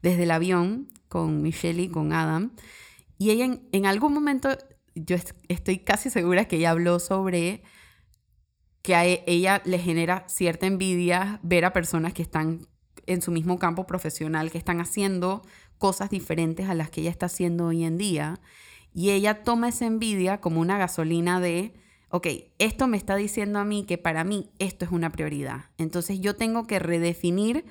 Desde 0.01 0.23
el 0.23 0.31
avión, 0.31 0.87
con 1.09 1.41
Michelle 1.41 1.81
y 1.81 1.89
con 1.89 2.13
Adam. 2.13 2.53
Y 3.17 3.31
ella 3.31 3.59
en, 3.73 3.85
algún 3.85 4.13
momento, 4.13 4.57
yo 4.95 5.17
estoy 5.49 5.79
casi 5.79 6.09
segura 6.09 6.45
que 6.45 6.55
ella 6.55 6.71
habló 6.71 6.99
sobre 6.99 7.63
que 8.87 8.95
a 8.95 9.05
e, 9.05 9.21
ella 9.27 9.61
le 9.65 9.79
genera 9.79 10.23
cierta 10.29 10.65
envidia 10.65 11.41
ver 11.43 11.65
a 11.65 11.73
personas 11.73 12.13
que 12.13 12.21
están 12.21 12.67
en 13.05 13.21
su 13.21 13.31
mismo 13.31 13.59
campo 13.59 13.85
profesional, 13.85 14.49
que 14.49 14.57
están 14.57 14.79
haciendo 14.79 15.41
cosas 15.77 16.09
diferentes 16.09 16.69
a 16.69 16.73
las 16.73 16.89
que 16.89 17.01
ella 17.01 17.09
está 17.09 17.25
haciendo 17.25 17.65
hoy 17.65 17.83
en 17.83 17.97
día. 17.97 18.39
Y 18.93 19.09
ella 19.09 19.43
toma 19.43 19.67
esa 19.67 19.85
envidia 19.85 20.39
como 20.39 20.61
una 20.61 20.77
gasolina 20.77 21.41
de, 21.41 21.73
ok, 22.11 22.27
esto 22.59 22.87
me 22.87 22.95
está 22.95 23.17
diciendo 23.17 23.59
a 23.59 23.65
mí 23.65 23.83
que 23.83 23.97
para 23.97 24.23
mí 24.23 24.51
esto 24.57 24.85
es 24.85 24.91
una 24.91 25.11
prioridad. 25.11 25.65
Entonces 25.77 26.21
yo 26.21 26.37
tengo 26.37 26.65
que 26.65 26.79
redefinir 26.79 27.65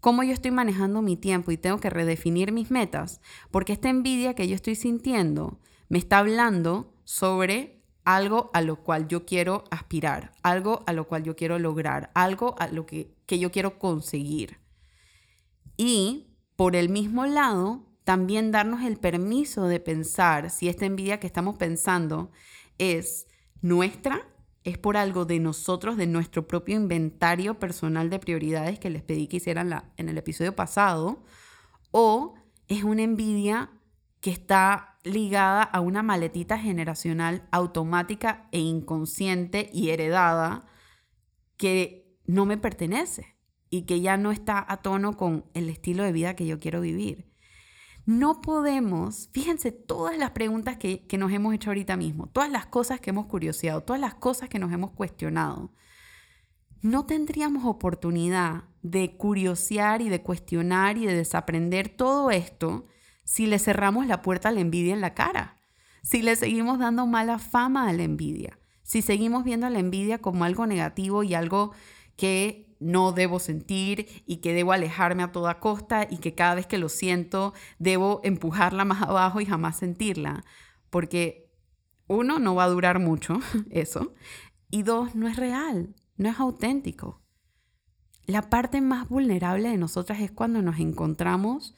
cómo 0.00 0.22
yo 0.22 0.34
estoy 0.34 0.50
manejando 0.50 1.00
mi 1.00 1.16
tiempo 1.16 1.50
y 1.50 1.56
tengo 1.56 1.78
que 1.78 1.88
redefinir 1.88 2.52
mis 2.52 2.70
metas, 2.70 3.22
porque 3.50 3.72
esta 3.72 3.88
envidia 3.88 4.34
que 4.34 4.46
yo 4.46 4.54
estoy 4.54 4.74
sintiendo 4.74 5.60
me 5.88 5.96
está 5.96 6.18
hablando 6.18 6.92
sobre 7.04 7.77
algo 8.04 8.50
a 8.54 8.62
lo 8.62 8.76
cual 8.76 9.08
yo 9.08 9.26
quiero 9.26 9.64
aspirar, 9.70 10.32
algo 10.42 10.82
a 10.86 10.92
lo 10.92 11.06
cual 11.06 11.24
yo 11.24 11.36
quiero 11.36 11.58
lograr, 11.58 12.10
algo 12.14 12.54
a 12.58 12.68
lo 12.68 12.86
que, 12.86 13.14
que 13.26 13.38
yo 13.38 13.50
quiero 13.50 13.78
conseguir. 13.78 14.58
Y 15.76 16.34
por 16.56 16.74
el 16.74 16.88
mismo 16.88 17.26
lado, 17.26 17.88
también 18.04 18.50
darnos 18.50 18.82
el 18.82 18.96
permiso 18.96 19.66
de 19.66 19.80
pensar 19.80 20.50
si 20.50 20.68
esta 20.68 20.86
envidia 20.86 21.20
que 21.20 21.26
estamos 21.26 21.56
pensando 21.56 22.30
es 22.78 23.26
nuestra, 23.60 24.26
es 24.64 24.78
por 24.78 24.96
algo 24.96 25.24
de 25.24 25.38
nosotros, 25.40 25.96
de 25.96 26.06
nuestro 26.06 26.48
propio 26.48 26.76
inventario 26.76 27.58
personal 27.58 28.10
de 28.10 28.18
prioridades 28.18 28.78
que 28.78 28.90
les 28.90 29.02
pedí 29.02 29.26
que 29.26 29.36
hicieran 29.36 29.84
en 29.96 30.08
el 30.08 30.18
episodio 30.18 30.56
pasado, 30.56 31.22
o 31.90 32.34
es 32.66 32.82
una 32.82 33.02
envidia 33.02 33.70
que 34.20 34.30
está 34.30 34.97
ligada 35.08 35.62
a 35.62 35.80
una 35.80 36.02
maletita 36.02 36.58
generacional 36.58 37.48
automática 37.50 38.48
e 38.52 38.60
inconsciente 38.60 39.70
y 39.72 39.90
heredada 39.90 40.66
que 41.56 42.16
no 42.26 42.46
me 42.46 42.58
pertenece 42.58 43.36
y 43.70 43.82
que 43.82 44.00
ya 44.00 44.16
no 44.16 44.30
está 44.30 44.64
a 44.66 44.78
tono 44.78 45.16
con 45.16 45.46
el 45.54 45.68
estilo 45.68 46.04
de 46.04 46.12
vida 46.12 46.36
que 46.36 46.46
yo 46.46 46.58
quiero 46.60 46.80
vivir. 46.80 47.28
No 48.06 48.40
podemos, 48.40 49.28
fíjense 49.32 49.70
todas 49.70 50.16
las 50.16 50.30
preguntas 50.30 50.78
que, 50.78 51.06
que 51.06 51.18
nos 51.18 51.30
hemos 51.32 51.54
hecho 51.54 51.70
ahorita 51.70 51.96
mismo, 51.96 52.28
todas 52.28 52.50
las 52.50 52.66
cosas 52.66 53.00
que 53.00 53.10
hemos 53.10 53.26
curioseado, 53.26 53.82
todas 53.82 54.00
las 54.00 54.14
cosas 54.14 54.48
que 54.48 54.58
nos 54.58 54.72
hemos 54.72 54.92
cuestionado. 54.92 55.74
No 56.80 57.04
tendríamos 57.04 57.64
oportunidad 57.66 58.64
de 58.82 59.16
curiosear 59.16 60.00
y 60.00 60.08
de 60.08 60.22
cuestionar 60.22 60.96
y 60.96 61.06
de 61.06 61.16
desaprender 61.16 61.88
todo 61.88 62.30
esto 62.30 62.86
si 63.28 63.46
le 63.46 63.58
cerramos 63.58 64.06
la 64.06 64.22
puerta 64.22 64.48
a 64.48 64.52
la 64.52 64.60
envidia 64.60 64.94
en 64.94 65.02
la 65.02 65.12
cara, 65.12 65.58
si 66.02 66.22
le 66.22 66.34
seguimos 66.34 66.78
dando 66.78 67.06
mala 67.06 67.38
fama 67.38 67.86
a 67.86 67.92
la 67.92 68.02
envidia, 68.02 68.58
si 68.82 69.02
seguimos 69.02 69.44
viendo 69.44 69.66
a 69.66 69.70
la 69.70 69.80
envidia 69.80 70.16
como 70.16 70.44
algo 70.44 70.66
negativo 70.66 71.22
y 71.22 71.34
algo 71.34 71.72
que 72.16 72.74
no 72.80 73.12
debo 73.12 73.38
sentir 73.38 74.22
y 74.24 74.38
que 74.38 74.54
debo 74.54 74.72
alejarme 74.72 75.22
a 75.22 75.30
toda 75.30 75.60
costa 75.60 76.06
y 76.08 76.16
que 76.16 76.34
cada 76.34 76.54
vez 76.54 76.66
que 76.66 76.78
lo 76.78 76.88
siento 76.88 77.52
debo 77.78 78.22
empujarla 78.24 78.84
más 78.86 79.02
abajo 79.02 79.42
y 79.42 79.44
jamás 79.44 79.76
sentirla. 79.76 80.42
Porque 80.88 81.52
uno, 82.06 82.38
no 82.38 82.54
va 82.54 82.64
a 82.64 82.68
durar 82.68 82.98
mucho 82.98 83.40
eso. 83.70 84.14
Y 84.70 84.84
dos, 84.84 85.14
no 85.14 85.28
es 85.28 85.36
real, 85.36 85.94
no 86.16 86.30
es 86.30 86.40
auténtico. 86.40 87.20
La 88.24 88.48
parte 88.48 88.80
más 88.80 89.06
vulnerable 89.06 89.68
de 89.68 89.76
nosotras 89.76 90.20
es 90.20 90.30
cuando 90.30 90.62
nos 90.62 90.78
encontramos 90.78 91.74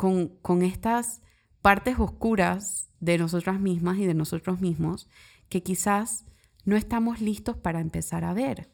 con, 0.00 0.62
estas 0.62 1.20
partes 1.60 1.98
oscuras 1.98 2.88
de 3.00 3.18
nosotras 3.18 3.60
mismas 3.60 3.98
y 3.98 4.06
de 4.06 4.14
nosotros 4.14 4.58
mismos 4.58 5.10
que 5.50 5.62
quizás 5.62 6.24
no 6.64 6.76
estamos 6.76 7.20
listos 7.20 7.58
para 7.58 7.80
empezar 7.80 8.24
a 8.24 8.32
ver. 8.32 8.70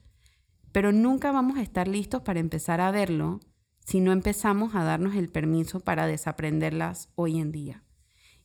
Pero 0.70 0.92
nunca 0.92 1.32
vamos 1.32 1.58
a 1.58 1.62
estar 1.62 1.88
listos 1.88 2.22
para 2.22 2.38
empezar 2.38 2.80
a 2.80 2.92
verlo 2.92 3.40
si 3.80 3.98
no 3.98 4.12
empezamos 4.12 4.76
a 4.76 4.84
darnos 4.84 5.16
el 5.16 5.28
permiso 5.28 5.80
para 5.80 6.06
desaprenderlas 6.06 7.08
hoy 7.16 7.40
en 7.40 7.50
día. 7.50 7.82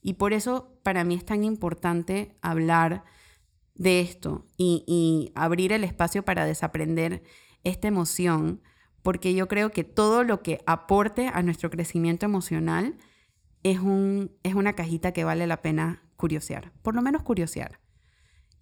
Y 0.02 0.14
por 0.14 0.34
eso 0.34 0.80
para 0.82 1.04
mí 1.04 1.14
es 1.14 1.26
tan 1.26 1.44
importante 1.44 2.36
hablar 2.42 3.04
de 3.76 4.02
esto 4.02 4.48
y, 4.58 5.32
abrir 5.36 5.72
el 5.72 5.84
espacio 5.84 6.26
para 6.26 6.46
desaprender 6.46 7.22
esta 7.64 7.88
emoción, 7.88 8.64
porque 9.04 9.34
yo 9.34 9.48
creo 9.48 9.72
que 9.72 9.84
todo 9.84 10.24
lo 10.24 10.42
que 10.42 10.62
aporte 10.66 11.28
a 11.28 11.42
nuestro 11.42 11.70
crecimiento 11.70 12.26
emocional 12.26 12.98
es, 13.64 13.80
un, 13.80 14.32
es 14.44 14.54
una 14.54 14.74
cajita 14.74 15.12
que 15.12 15.24
vale 15.24 15.48
la 15.48 15.62
pena 15.62 16.04
curiosear, 16.18 16.72
por 16.82 16.96
lo 16.96 17.02
menos 17.02 17.24
curiosear. 17.24 17.80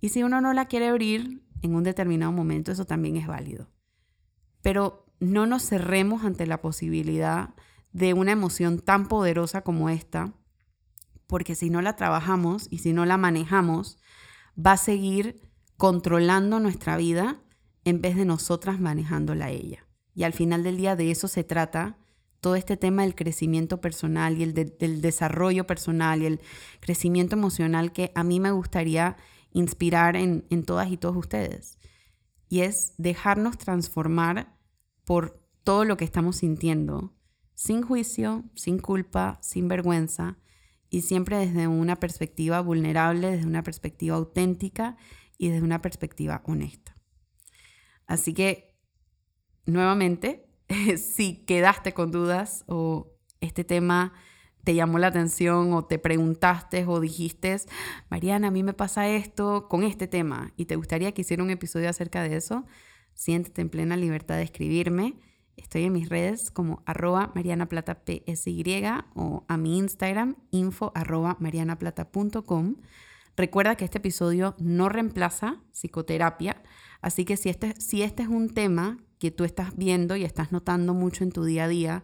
Y 0.02 0.10
si 0.10 0.24
uno 0.24 0.40
no 0.42 0.54
la 0.54 0.66
quiere 0.66 0.88
abrir, 0.88 1.44
en 1.62 1.76
un 1.76 1.84
determinado 1.84 2.32
momento, 2.32 2.72
eso 2.72 2.86
también 2.86 3.18
es 3.18 3.28
válido. 3.28 3.70
Pero 4.62 5.06
no 5.20 5.46
nos 5.46 5.64
cerremos 5.64 6.24
ante 6.24 6.48
la 6.48 6.62
posibilidad 6.62 7.54
de 7.92 8.14
una 8.14 8.32
emoción 8.32 8.80
tan 8.80 9.08
poderosa 9.08 9.62
como 9.62 9.90
esta, 9.90 10.34
porque 11.28 11.56
si 11.56 11.70
no 11.70 11.82
la 11.82 11.96
trabajamos 11.96 12.68
y 12.70 12.80
si 12.80 12.94
no 12.94 13.06
la 13.06 13.18
manejamos, 13.18 13.98
va 14.56 14.74
a 14.74 14.78
seguir 14.78 15.42
controlando 15.78 16.60
nuestra 16.60 16.98
vida 16.98 17.42
en 17.84 18.02
vez 18.02 18.16
de 18.16 18.26
nosotras 18.26 18.80
manejándola 18.80 19.46
a 19.46 19.52
ella. 19.52 19.89
Y 20.16 20.24
al 20.24 20.34
final 20.34 20.64
del 20.64 20.78
día 20.78 20.96
de 20.96 21.12
eso 21.12 21.28
se 21.28 21.44
trata 21.44 21.98
todo 22.40 22.56
este 22.56 22.78
tema 22.78 23.04
del 23.04 23.16
crecimiento 23.16 23.82
personal 23.82 24.38
y 24.38 24.44
el 24.44 24.54
del 24.54 25.02
desarrollo 25.02 25.68
personal 25.68 26.22
y 26.22 26.26
el 26.26 26.42
crecimiento 26.80 27.36
emocional 27.36 27.92
que 27.92 28.12
a 28.16 28.24
mí 28.24 28.40
me 28.40 28.52
gustaría 28.52 29.18
inspirar 29.52 30.16
en, 30.16 30.44
todas 30.64 30.90
y 30.92 30.98
todos 30.98 31.18
ustedes. 31.18 31.78
Y 32.48 32.62
es 32.62 32.94
dejarnos 32.98 33.58
transformar 33.58 34.58
por 35.04 35.44
todo 35.64 35.86
lo 35.86 35.98
que 35.98 36.06
estamos 36.06 36.38
sintiendo, 36.38 37.14
sin 37.54 37.82
juicio, 37.82 38.46
sin 38.56 38.80
culpa, 38.80 39.40
sin 39.42 39.68
vergüenza, 39.68 40.38
y 40.90 41.02
siempre 41.02 41.38
desde 41.38 41.68
una 41.68 41.98
perspectiva 41.98 42.62
vulnerable, 42.62 43.30
desde 43.30 43.46
una 43.46 43.62
perspectiva 43.62 44.16
auténtica 44.16 44.98
y 45.38 45.50
desde 45.50 45.64
una 45.64 45.82
perspectiva 45.82 46.42
honesta. 46.46 46.98
Así 48.08 48.34
que, 48.34 48.69
nuevamente, 49.66 50.48
si 50.98 51.46
quedaste 51.46 51.94
con 51.94 52.12
dudas 52.12 52.64
o 52.68 53.12
este 53.42 53.64
tema 53.64 54.14
te 54.64 54.76
llamó 54.76 55.00
la 55.00 55.08
atención 55.08 55.74
o 55.74 55.86
te 55.86 55.98
preguntaste 55.98 56.86
o 56.86 57.00
dijiste, 57.00 57.56
Mariana, 58.10 58.50
a 58.50 58.52
mí 58.52 58.62
me 58.64 58.74
pasa 58.74 59.08
esto 59.08 59.68
con 59.68 59.84
este 59.84 60.08
tema 60.08 60.54
y 60.58 60.66
te 60.66 60.76
gustaría 60.76 61.12
que 61.14 61.22
hiciera 61.22 61.44
un 61.44 61.50
episodio 61.50 61.90
acerca 61.90 62.22
de 62.22 62.36
eso, 62.36 62.66
siéntete 63.14 63.62
en 63.62 63.70
plena 63.70 63.98
libertad 63.98 64.36
de 64.36 64.44
escribirme. 64.44 65.16
Estoy 65.56 65.86
en 65.86 65.94
mis 65.94 66.08
redes 66.08 66.52
como 66.52 66.84
arroba 66.86 67.32
marianaplata.psy 67.36 68.86
o 69.16 69.46
a 69.48 69.58
mi 69.58 69.78
Instagram 69.78 70.36
info 70.52 70.92
arroba 70.96 71.36
marianaplata.com. 71.40 72.76
Recuerda 73.36 73.76
que 73.76 73.86
este 73.86 73.98
episodio 73.98 74.56
no 74.60 74.88
reemplaza 74.90 75.62
psicoterapia, 75.72 76.62
así 77.02 77.26
que 77.26 77.38
si 77.38 77.50
este, 77.50 77.74
si 77.80 78.04
este 78.04 78.24
es 78.24 78.30
un 78.30 78.50
tema 78.54 78.98
que 79.20 79.32
tú 79.32 79.44
estás 79.44 79.76
viendo 79.76 80.16
y 80.16 80.24
estás 80.24 80.52
notando 80.52 80.94
mucho 80.94 81.24
en 81.24 81.32
tu 81.32 81.44
día 81.44 81.66
a 81.66 81.68
día, 81.68 82.04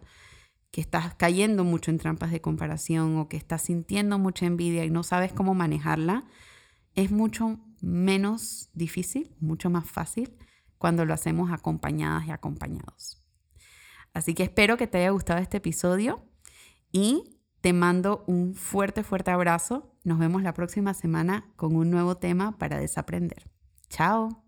que 0.72 0.82
estás 0.82 1.16
cayendo 1.16 1.64
mucho 1.64 1.90
en 1.90 1.98
trampas 1.98 2.32
de 2.32 2.42
comparación 2.42 3.18
o 3.18 3.30
que 3.30 3.38
estás 3.38 3.64
sintiendo 3.64 4.20
mucha 4.20 4.46
envidia 4.46 4.84
y 4.84 4.92
no 4.92 5.04
sabes 5.04 5.32
cómo 5.32 5.56
manejarla, 5.56 6.26
es 6.94 7.12
mucho 7.12 7.60
menos 7.82 8.70
difícil, 8.74 9.34
mucho 9.40 9.70
más 9.70 9.90
fácil 9.90 10.36
cuando 10.78 11.06
lo 11.06 11.14
hacemos 11.14 11.52
acompañadas 11.52 12.28
y 12.28 12.32
acompañados. 12.32 13.26
Así 14.14 14.34
que 14.34 14.44
espero 14.44 14.78
que 14.78 14.88
te 14.88 15.00
haya 15.00 15.10
gustado 15.10 15.40
este 15.40 15.58
episodio 15.58 16.26
y 16.92 17.40
te 17.62 17.74
mando 17.74 18.24
un 18.28 18.54
fuerte, 18.54 19.04
fuerte 19.04 19.32
abrazo. 19.32 19.98
Nos 20.04 20.20
vemos 20.20 20.44
la 20.44 20.54
próxima 20.54 20.94
semana 20.94 21.52
con 21.56 21.76
un 21.76 21.90
nuevo 21.90 22.16
tema 22.18 22.58
para 22.58 22.80
desaprender. 22.80 23.50
Chao. 23.90 24.45